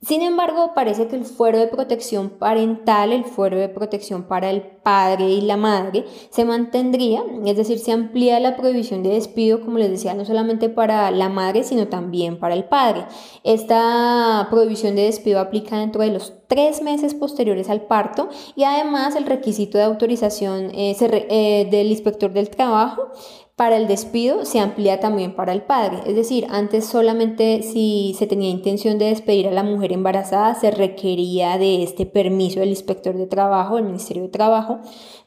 Sin 0.00 0.22
embargo, 0.22 0.72
parece 0.74 1.06
que 1.06 1.14
el 1.14 1.24
fuero 1.24 1.58
de 1.58 1.68
protección 1.68 2.30
parental, 2.30 3.12
el 3.12 3.24
fuero 3.24 3.56
de 3.56 3.68
protección 3.68 4.24
para 4.24 4.50
el 4.50 4.62
padre 4.82 5.28
y 5.30 5.40
la 5.40 5.56
madre, 5.56 6.04
se 6.30 6.44
mantendría, 6.44 7.22
es 7.44 7.56
decir, 7.56 7.78
se 7.78 7.92
amplía 7.92 8.40
la 8.40 8.56
prohibición 8.56 9.02
de 9.02 9.10
despido, 9.10 9.60
como 9.60 9.78
les 9.78 9.90
decía, 9.90 10.14
no 10.14 10.24
solamente 10.24 10.68
para 10.68 11.10
la 11.10 11.28
madre, 11.28 11.64
sino 11.64 11.88
también 11.88 12.38
para 12.38 12.54
el 12.54 12.64
padre. 12.64 13.04
Esta 13.44 14.48
prohibición 14.50 14.96
de 14.96 15.02
despido 15.02 15.40
aplica 15.40 15.78
dentro 15.78 16.02
de 16.02 16.10
los 16.10 16.34
tres 16.48 16.82
meses 16.82 17.14
posteriores 17.14 17.70
al 17.70 17.82
parto 17.82 18.28
y 18.56 18.64
además 18.64 19.16
el 19.16 19.24
requisito 19.24 19.78
de 19.78 19.84
autorización 19.84 20.70
eh, 20.74 20.94
eh, 21.00 21.68
del 21.70 21.86
inspector 21.86 22.32
del 22.32 22.50
trabajo 22.50 23.10
para 23.56 23.76
el 23.76 23.86
despido 23.86 24.44
se 24.44 24.60
amplía 24.60 24.98
también 24.98 25.36
para 25.36 25.52
el 25.52 25.62
padre. 25.62 25.98
Es 26.06 26.16
decir, 26.16 26.46
antes 26.50 26.86
solamente 26.86 27.62
si 27.62 28.14
se 28.18 28.26
tenía 28.26 28.50
intención 28.50 28.98
de 28.98 29.06
despedir 29.06 29.46
a 29.46 29.52
la 29.52 29.62
mujer 29.62 29.92
embarazada 29.92 30.54
se 30.54 30.70
requería 30.70 31.58
de 31.58 31.82
este 31.82 32.06
permiso 32.06 32.60
del 32.60 32.70
inspector 32.70 33.16
de 33.16 33.26
trabajo, 33.26 33.76
del 33.76 33.84
Ministerio 33.84 34.24
de 34.24 34.30
Trabajo, 34.30 34.71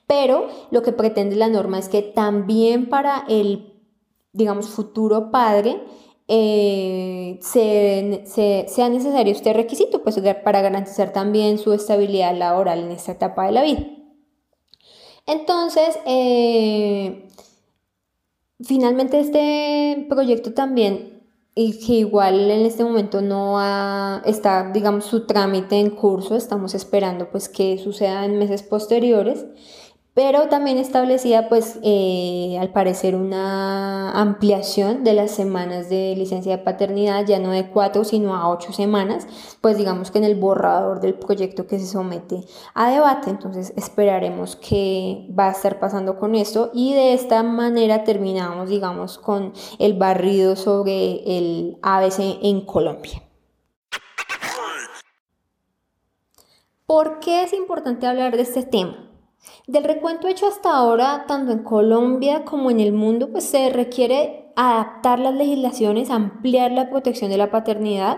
pero 0.08 0.48
lo 0.72 0.82
que 0.82 0.92
pretende 0.92 1.36
la 1.36 1.48
norma 1.50 1.80
es 1.80 1.90
que 1.90 2.02
también 2.02 2.90
para 2.90 3.26
el, 3.28 3.74
digamos, 4.34 4.70
futuro 4.70 5.32
padre, 5.32 5.82
eh, 6.28 7.38
sea 7.42 8.90
necesario 8.90 9.32
este 9.32 9.54
requisito 9.54 10.02
pues, 10.02 10.20
para 10.44 10.62
garantizar 10.62 11.14
también 11.14 11.58
su 11.60 11.74
estabilidad 11.74 12.36
laboral 12.36 12.80
en 12.80 12.92
esta 12.92 13.12
etapa 13.12 13.46
de 13.46 13.52
la 13.52 13.64
vida. 13.64 13.86
Entonces, 15.28 16.00
eh, 16.06 17.30
Finalmente 18.64 19.20
este 19.20 20.06
proyecto 20.08 20.54
también 20.54 21.15
y 21.56 21.80
que 21.80 21.94
igual 21.94 22.52
en 22.52 22.66
este 22.66 22.84
momento 22.84 23.22
no 23.22 24.22
está, 24.26 24.72
digamos, 24.74 25.06
su 25.06 25.26
trámite 25.26 25.80
en 25.80 25.90
curso, 25.90 26.36
estamos 26.36 26.76
esperando 26.76 27.30
pues 27.32 27.48
que 27.48 27.78
suceda 27.78 28.26
en 28.26 28.38
meses 28.38 28.62
posteriores 28.62 29.46
pero 30.16 30.48
también 30.48 30.78
establecía 30.78 31.50
pues 31.50 31.78
eh, 31.84 32.58
al 32.62 32.72
parecer 32.72 33.18
una 33.18 34.12
ampliación 34.12 35.04
de 35.04 35.12
las 35.12 35.32
semanas 35.32 35.90
de 35.90 36.16
licencia 36.16 36.56
de 36.56 36.64
paternidad, 36.64 37.26
ya 37.26 37.38
no 37.38 37.52
de 37.52 37.70
cuatro 37.70 38.06
sino 38.06 38.34
a 38.34 38.50
ocho 38.50 38.72
semanas, 38.72 39.28
pues 39.60 39.78
digamos 39.78 40.12
que 40.12 40.20
en 40.20 40.24
el 40.24 40.36
borrador 40.36 41.02
del 41.02 41.16
proyecto 41.16 41.68
que 41.68 41.80
se 41.80 41.86
somete 41.86 42.46
a 42.74 42.90
debate, 42.92 43.30
entonces 43.30 43.74
esperaremos 43.76 44.56
qué 44.56 45.28
va 45.38 45.50
a 45.50 45.52
estar 45.52 45.80
pasando 45.80 46.18
con 46.18 46.34
esto 46.36 46.72
y 46.74 46.94
de 46.94 47.14
esta 47.14 47.44
manera 47.44 48.06
terminamos 48.06 48.70
digamos 48.70 49.18
con 49.18 49.52
el 49.80 49.96
barrido 49.96 50.56
sobre 50.56 51.38
el 51.38 51.78
ABC 51.82 52.40
en 52.42 52.62
Colombia. 52.62 53.22
¿Por 56.86 57.20
qué 57.20 57.44
es 57.44 57.52
importante 57.52 58.08
hablar 58.08 58.38
de 58.38 58.44
este 58.44 58.64
tema? 58.64 59.15
Del 59.68 59.84
recuento 59.84 60.28
hecho 60.28 60.48
hasta 60.48 60.76
ahora, 60.76 61.26
tanto 61.28 61.52
en 61.52 61.64
Colombia 61.64 62.46
como 62.46 62.70
en 62.70 62.80
el 62.80 62.94
mundo, 62.94 63.32
pues 63.32 63.46
se 63.46 63.70
requiere 63.70 64.52
adaptar 64.56 65.20
las 65.20 65.34
legislaciones, 65.34 66.10
ampliar 66.10 66.72
la 66.72 66.90
protección 66.90 67.30
de 67.30 67.38
la 67.38 67.52
paternidad 67.52 68.18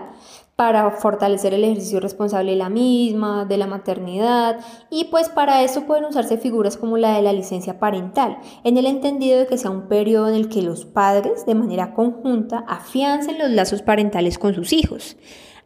para 0.58 0.90
fortalecer 0.90 1.54
el 1.54 1.62
ejercicio 1.62 2.00
responsable 2.00 2.50
de 2.50 2.56
la 2.56 2.68
misma, 2.68 3.44
de 3.44 3.56
la 3.56 3.68
maternidad, 3.68 4.58
y 4.90 5.04
pues 5.04 5.28
para 5.28 5.62
eso 5.62 5.84
pueden 5.84 6.04
usarse 6.04 6.36
figuras 6.36 6.76
como 6.76 6.98
la 6.98 7.14
de 7.14 7.22
la 7.22 7.32
licencia 7.32 7.78
parental, 7.78 8.38
en 8.64 8.76
el 8.76 8.86
entendido 8.86 9.38
de 9.38 9.46
que 9.46 9.56
sea 9.56 9.70
un 9.70 9.86
periodo 9.86 10.28
en 10.28 10.34
el 10.34 10.48
que 10.48 10.62
los 10.62 10.84
padres, 10.84 11.46
de 11.46 11.54
manera 11.54 11.94
conjunta, 11.94 12.64
afiancen 12.66 13.38
los 13.38 13.50
lazos 13.50 13.82
parentales 13.82 14.36
con 14.36 14.52
sus 14.52 14.72
hijos. 14.72 15.16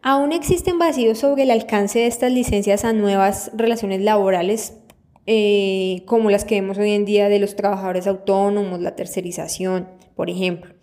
Aún 0.02 0.32
existen 0.32 0.78
vacíos 0.78 1.18
sobre 1.18 1.44
el 1.44 1.52
alcance 1.52 2.00
de 2.00 2.08
estas 2.08 2.32
licencias 2.32 2.84
a 2.84 2.92
nuevas 2.92 3.50
relaciones 3.54 4.02
laborales 4.02 4.81
eh, 5.26 6.02
como 6.06 6.30
las 6.30 6.44
que 6.44 6.56
vemos 6.56 6.78
hoy 6.78 6.92
en 6.92 7.04
día 7.04 7.28
de 7.28 7.38
los 7.38 7.56
trabajadores 7.56 8.06
autónomos, 8.06 8.80
la 8.80 8.96
tercerización, 8.96 9.88
por 10.16 10.30
ejemplo. 10.30 10.74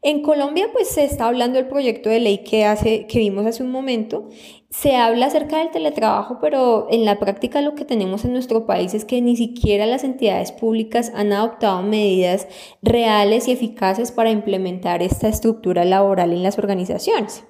En 0.00 0.22
Colombia, 0.22 0.68
pues 0.72 0.88
se 0.88 1.04
está 1.04 1.26
hablando 1.26 1.56
del 1.56 1.66
proyecto 1.66 2.08
de 2.08 2.20
ley 2.20 2.38
que, 2.38 2.64
hace, 2.64 3.06
que 3.08 3.18
vimos 3.18 3.46
hace 3.46 3.64
un 3.64 3.72
momento. 3.72 4.28
Se 4.70 4.94
habla 4.94 5.26
acerca 5.26 5.58
del 5.58 5.72
teletrabajo, 5.72 6.38
pero 6.40 6.86
en 6.88 7.04
la 7.04 7.18
práctica 7.18 7.62
lo 7.62 7.74
que 7.74 7.84
tenemos 7.84 8.24
en 8.24 8.32
nuestro 8.32 8.64
país 8.64 8.94
es 8.94 9.04
que 9.04 9.20
ni 9.20 9.36
siquiera 9.36 9.86
las 9.86 10.04
entidades 10.04 10.52
públicas 10.52 11.10
han 11.16 11.32
adoptado 11.32 11.82
medidas 11.82 12.46
reales 12.80 13.48
y 13.48 13.52
eficaces 13.52 14.12
para 14.12 14.30
implementar 14.30 15.02
esta 15.02 15.26
estructura 15.26 15.84
laboral 15.84 16.32
en 16.32 16.44
las 16.44 16.58
organizaciones. 16.58 17.42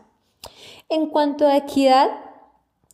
En 0.89 1.11
cuanto 1.11 1.47
a 1.47 1.59
equidad, 1.59 2.09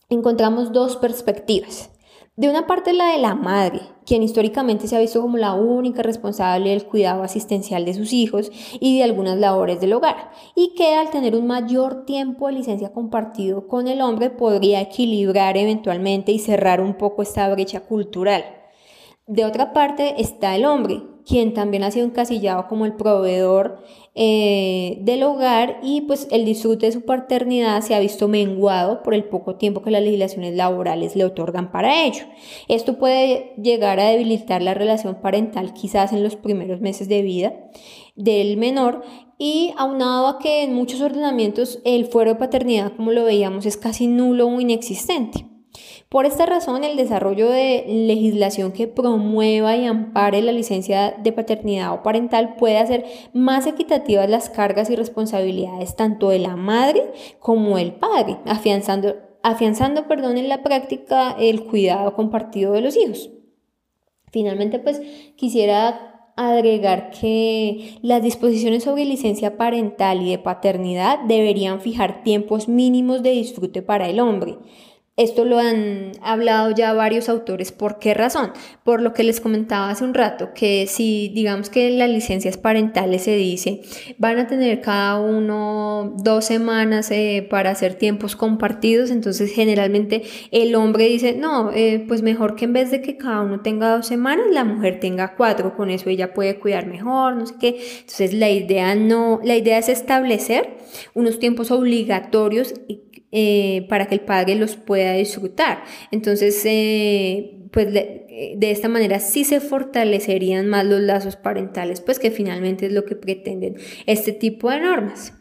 encontramos 0.09 0.73
dos 0.73 0.97
perspectivas. 0.97 1.94
De 2.37 2.49
una 2.49 2.67
parte 2.67 2.93
la 2.93 3.13
de 3.13 3.19
la 3.19 3.37
madre, 3.37 3.81
quien 4.05 4.25
históricamente 4.25 4.89
se 4.89 4.97
ha 4.97 4.99
visto 4.99 5.23
como 5.23 5.37
la 5.37 5.55
única 5.55 6.03
responsable 6.03 6.71
del 6.71 6.85
cuidado 6.85 7.23
asistencial 7.23 7.85
de 7.85 7.95
sus 7.95 8.13
hijos 8.13 8.51
y 8.81 8.99
de 8.99 9.05
algunas 9.05 9.39
labores 9.39 9.81
del 9.81 9.93
hogar, 9.93 10.33
y 10.57 10.75
que 10.75 10.97
al 10.97 11.11
tener 11.11 11.37
un 11.37 11.47
mayor 11.47 12.05
tiempo 12.07 12.49
de 12.49 12.55
licencia 12.55 12.93
compartido 12.93 13.69
con 13.69 13.87
el 13.87 14.01
hombre 14.01 14.31
podría 14.31 14.81
equilibrar 14.81 15.57
eventualmente 15.57 16.33
y 16.33 16.41
cerrar 16.41 16.81
un 16.81 16.95
poco 16.95 17.23
esta 17.23 17.49
brecha 17.51 17.79
cultural. 17.85 18.45
De 19.29 19.45
otra 19.45 19.73
parte 19.73 20.21
está 20.21 20.57
el 20.57 20.65
hombre, 20.65 21.03
quien 21.27 21.55
también 21.55 21.83
ha 21.83 21.91
sido 21.91 22.07
encasillado 22.07 22.67
como 22.69 22.85
el 22.85 22.95
proveedor 22.95 23.83
eh, 24.15 24.99
del 25.01 25.23
hogar 25.23 25.81
y 25.83 26.03
pues 26.03 26.29
el 26.31 26.45
disfrute 26.45 26.87
de 26.87 26.93
su 26.93 27.03
paternidad 27.03 27.81
se 27.83 27.95
ha 27.95 28.01
visto 28.01 28.29
menguado 28.29 29.03
por 29.03 29.15
el 29.15 29.25
poco 29.25 29.57
tiempo 29.57 29.83
que 29.83 29.91
las 29.91 30.03
legislaciones 30.03 30.55
laborales 30.55 31.17
le 31.17 31.25
otorgan 31.25 31.73
para 31.73 32.05
ello. 32.05 32.25
Esto 32.69 32.99
puede 32.99 33.55
llegar 33.57 34.01
a 34.01 34.09
debilitar 34.09 34.63
la 34.63 34.75
relación 34.75 35.17
parental 35.21 35.73
quizás 35.73 36.13
en 36.13 36.23
los 36.23 36.37
primeros 36.37 36.81
meses 36.81 37.09
de 37.09 37.23
vida 37.23 37.55
del 38.17 38.57
menor 38.57 39.03
y 39.39 39.73
aunado 39.77 40.29
a 40.29 40.39
que 40.39 40.63
en 40.63 40.75
muchos 40.75 41.01
ordenamientos 41.01 41.81
el 41.85 42.07
fuero 42.07 42.35
de 42.35 42.39
paternidad, 42.39 42.93
como 42.97 43.11
lo 43.11 43.25
veíamos, 43.25 43.67
es 43.67 43.77
casi 43.77 44.07
nulo 44.07 44.47
o 44.47 44.61
inexistente. 44.61 45.54
Por 46.15 46.27
esta 46.27 46.47
razón, 46.47 46.85
el 46.85 46.97
desarrollo 46.97 47.51
de 47.51 47.87
legislación 47.89 48.71
que 48.71 48.87
promueva 48.87 49.75
y 49.75 49.85
ampare 49.85 50.43
la 50.43 50.53
licencia 50.53 51.11
de 51.11 51.33
paternidad 51.33 51.93
o 51.93 52.05
parental 52.05 52.55
puede 52.55 52.79
hacer 52.79 53.05
más 53.33 53.67
equitativas 53.67 54.31
las 54.31 54.49
cargas 54.49 54.91
y 54.91 54.95
responsabilidades 54.95 55.97
tanto 55.97 56.29
de 56.29 56.39
la 56.39 56.55
madre 56.55 57.03
como 57.41 57.79
del 57.79 57.95
padre, 57.95 58.39
afianzando, 58.47 59.17
afianzando 59.43 60.07
perdón, 60.07 60.39
en 60.39 60.49
la 60.49 60.63
práctica 60.63 61.35
el 61.37 61.65
cuidado 61.65 62.15
compartido 62.15 62.75
de 62.75 62.83
los 62.83 62.97
hijos. 62.97 63.31
Finalmente, 64.31 64.79
pues 64.79 65.03
quisiera 65.35 66.31
agregar 66.37 67.11
que 67.11 67.99
las 68.03 68.23
disposiciones 68.23 68.85
sobre 68.85 69.05
licencia 69.05 69.57
parental 69.57 70.23
y 70.23 70.31
de 70.31 70.39
paternidad 70.39 71.19
deberían 71.27 71.81
fijar 71.81 72.23
tiempos 72.23 72.69
mínimos 72.69 73.25
de 73.25 73.31
disfrute 73.31 73.83
para 73.83 74.09
el 74.09 74.21
hombre 74.21 74.59
esto 75.17 75.45
lo 75.45 75.61
han 75.61 76.11
hablado 76.23 76.73
ya 76.73 76.93
varios 76.93 77.29
autores. 77.29 77.71
¿Por 77.71 78.01
qué 78.01 78.15
razón? 78.15 78.51
Por 78.83 79.01
lo 79.01 79.13
que 79.13 79.23
les 79.23 79.41
comentaba 79.41 79.89
hace 79.89 80.03
un 80.03 80.13
rato, 80.13 80.51
que 80.55 80.89
si 80.89 81.31
digamos 81.33 81.71
que 81.71 81.91
las 81.91 82.11
licencias 82.11 82.57
parentales 82.57 83.23
se 83.23 83.37
dice, 83.37 83.83
van 84.19 84.39
a 84.39 84.49
tener 84.49 84.81
cada 84.81 85.21
uno 85.21 86.15
dos 86.17 86.45
semanas 86.47 87.13
eh, 87.13 87.47
para 87.49 87.71
hacer 87.71 87.95
tiempos 87.95 88.35
compartidos, 88.35 89.13
entonces 89.13 89.53
generalmente 89.53 90.23
el 90.51 90.75
hombre 90.75 91.07
dice, 91.07 91.37
no, 91.37 91.71
eh, 91.73 92.05
pues 92.09 92.23
mejor 92.23 92.57
que 92.57 92.65
en 92.65 92.73
vez 92.73 92.91
de 92.91 93.01
que 93.01 93.17
cada 93.17 93.43
uno 93.43 93.61
tenga 93.61 93.95
dos 93.95 94.09
semanas, 94.09 94.47
la 94.51 94.65
mujer 94.65 94.99
tenga 94.99 95.37
cuatro, 95.37 95.77
con 95.77 95.91
eso 95.91 96.11
ella 96.11 96.35
puede 96.35 96.59
cuidar 96.59 96.87
mejor, 96.87 97.37
no 97.37 97.47
sé 97.47 97.55
qué. 97.61 97.81
Entonces 98.01 98.35
la 98.35 98.51
idea 98.51 98.97
no, 98.97 99.41
la 99.45 99.55
idea 99.55 99.79
es 99.79 99.89
establecer 99.89 100.77
unos 101.15 101.39
tiempos 101.39 101.71
obligatorios 101.71 102.75
eh, 103.37 103.85
para 103.89 104.07
que 104.07 104.15
el 104.15 104.21
padre 104.21 104.55
los 104.55 104.77
pueda 104.77 105.15
disfrutar. 105.15 105.83
Entonces, 106.13 106.63
eh, 106.67 107.67
pues 107.73 107.93
de, 107.93 108.57
esta 108.61 108.89
manera 108.89 109.19
sí 109.19 109.43
se 109.43 109.59
fortalecerían 109.59 110.69
más 110.69 110.87
los 110.87 111.01
lazos 111.01 111.35
parentales, 111.35 112.01
pues 112.01 112.21
que 112.21 112.31
finalmente 112.31 112.87
es 112.87 112.93
lo 112.93 113.05
que 113.05 113.17
pretenden 113.17 113.75
este 114.07 114.31
tipo 114.31 114.71
de 114.71 114.79
normas. 114.79 115.33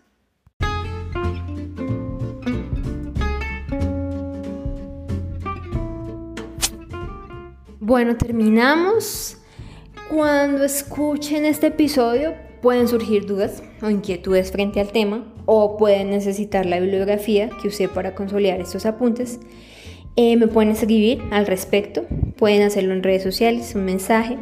Bueno, 7.79 8.17
terminamos. 8.17 9.37
Cuando 10.09 10.63
escuchen 10.63 11.45
este 11.45 11.67
episodio 11.67 12.33
pueden 12.63 12.87
surgir 12.87 13.25
dudas 13.25 13.61
o 13.81 13.89
inquietudes 13.89 14.51
frente 14.51 14.79
al 14.79 14.91
tema 14.93 15.31
o 15.45 15.77
pueden 15.77 16.09
necesitar 16.09 16.65
la 16.65 16.79
bibliografía 16.79 17.49
que 17.61 17.67
usé 17.67 17.89
para 17.89 18.15
consolidar 18.15 18.61
estos 18.61 18.85
apuntes. 18.85 19.41
Eh, 20.15 20.37
me 20.37 20.47
pueden 20.47 20.71
escribir 20.71 21.21
al 21.31 21.45
respecto, 21.45 22.05
pueden 22.37 22.61
hacerlo 22.61 22.93
en 22.93 23.03
redes 23.03 23.21
sociales, 23.21 23.75
un 23.75 23.83
mensaje. 23.83 24.37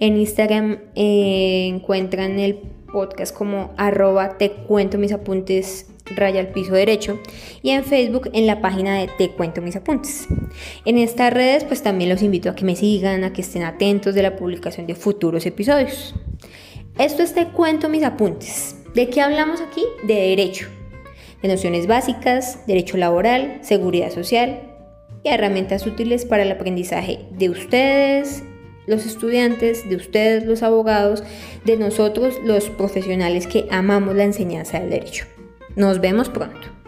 En 0.00 0.18
Instagram 0.18 0.80
eh, 0.94 1.66
encuentran 1.66 2.38
el 2.38 2.56
podcast 2.92 3.34
como 3.34 3.72
arroba 3.78 4.36
te 4.36 4.50
cuento 4.50 4.98
mis 4.98 5.12
apuntes 5.12 5.86
raya 6.14 6.40
al 6.40 6.48
piso 6.48 6.74
derecho 6.74 7.18
y 7.62 7.70
en 7.70 7.84
Facebook 7.84 8.28
en 8.34 8.46
la 8.46 8.60
página 8.60 8.98
de 8.98 9.08
Te 9.08 9.30
Cuento 9.30 9.62
Mis 9.62 9.76
Apuntes. 9.76 10.26
En 10.84 10.98
estas 10.98 11.32
redes 11.32 11.64
pues 11.64 11.82
también 11.82 12.10
los 12.10 12.20
invito 12.20 12.50
a 12.50 12.54
que 12.54 12.66
me 12.66 12.76
sigan, 12.76 13.24
a 13.24 13.32
que 13.32 13.40
estén 13.40 13.62
atentos 13.62 14.14
de 14.14 14.22
la 14.22 14.36
publicación 14.36 14.86
de 14.86 14.94
futuros 14.94 15.46
episodios. 15.46 16.14
Esto 16.98 17.22
es 17.22 17.32
Te 17.32 17.48
Cuento 17.48 17.88
Mis 17.88 18.04
Apuntes. 18.04 18.76
¿De 18.94 19.08
qué 19.08 19.22
hablamos 19.22 19.62
aquí? 19.62 19.82
De 20.02 20.14
derecho, 20.14 20.68
de 21.40 21.48
nociones 21.48 21.86
básicas, 21.86 22.66
derecho 22.66 22.98
laboral, 22.98 23.60
seguridad 23.62 24.10
social 24.10 24.60
y 25.22 25.30
herramientas 25.30 25.86
útiles 25.86 26.26
para 26.26 26.42
el 26.42 26.52
aprendizaje 26.52 27.20
de 27.30 27.48
ustedes, 27.48 28.42
los 28.86 29.06
estudiantes, 29.06 29.88
de 29.88 29.96
ustedes, 29.96 30.44
los 30.44 30.62
abogados, 30.62 31.24
de 31.64 31.78
nosotros, 31.78 32.38
los 32.44 32.68
profesionales 32.68 33.46
que 33.46 33.66
amamos 33.70 34.14
la 34.14 34.24
enseñanza 34.24 34.78
del 34.78 34.90
derecho. 34.90 35.24
Nos 35.76 35.98
vemos 35.98 36.28
pronto. 36.28 36.81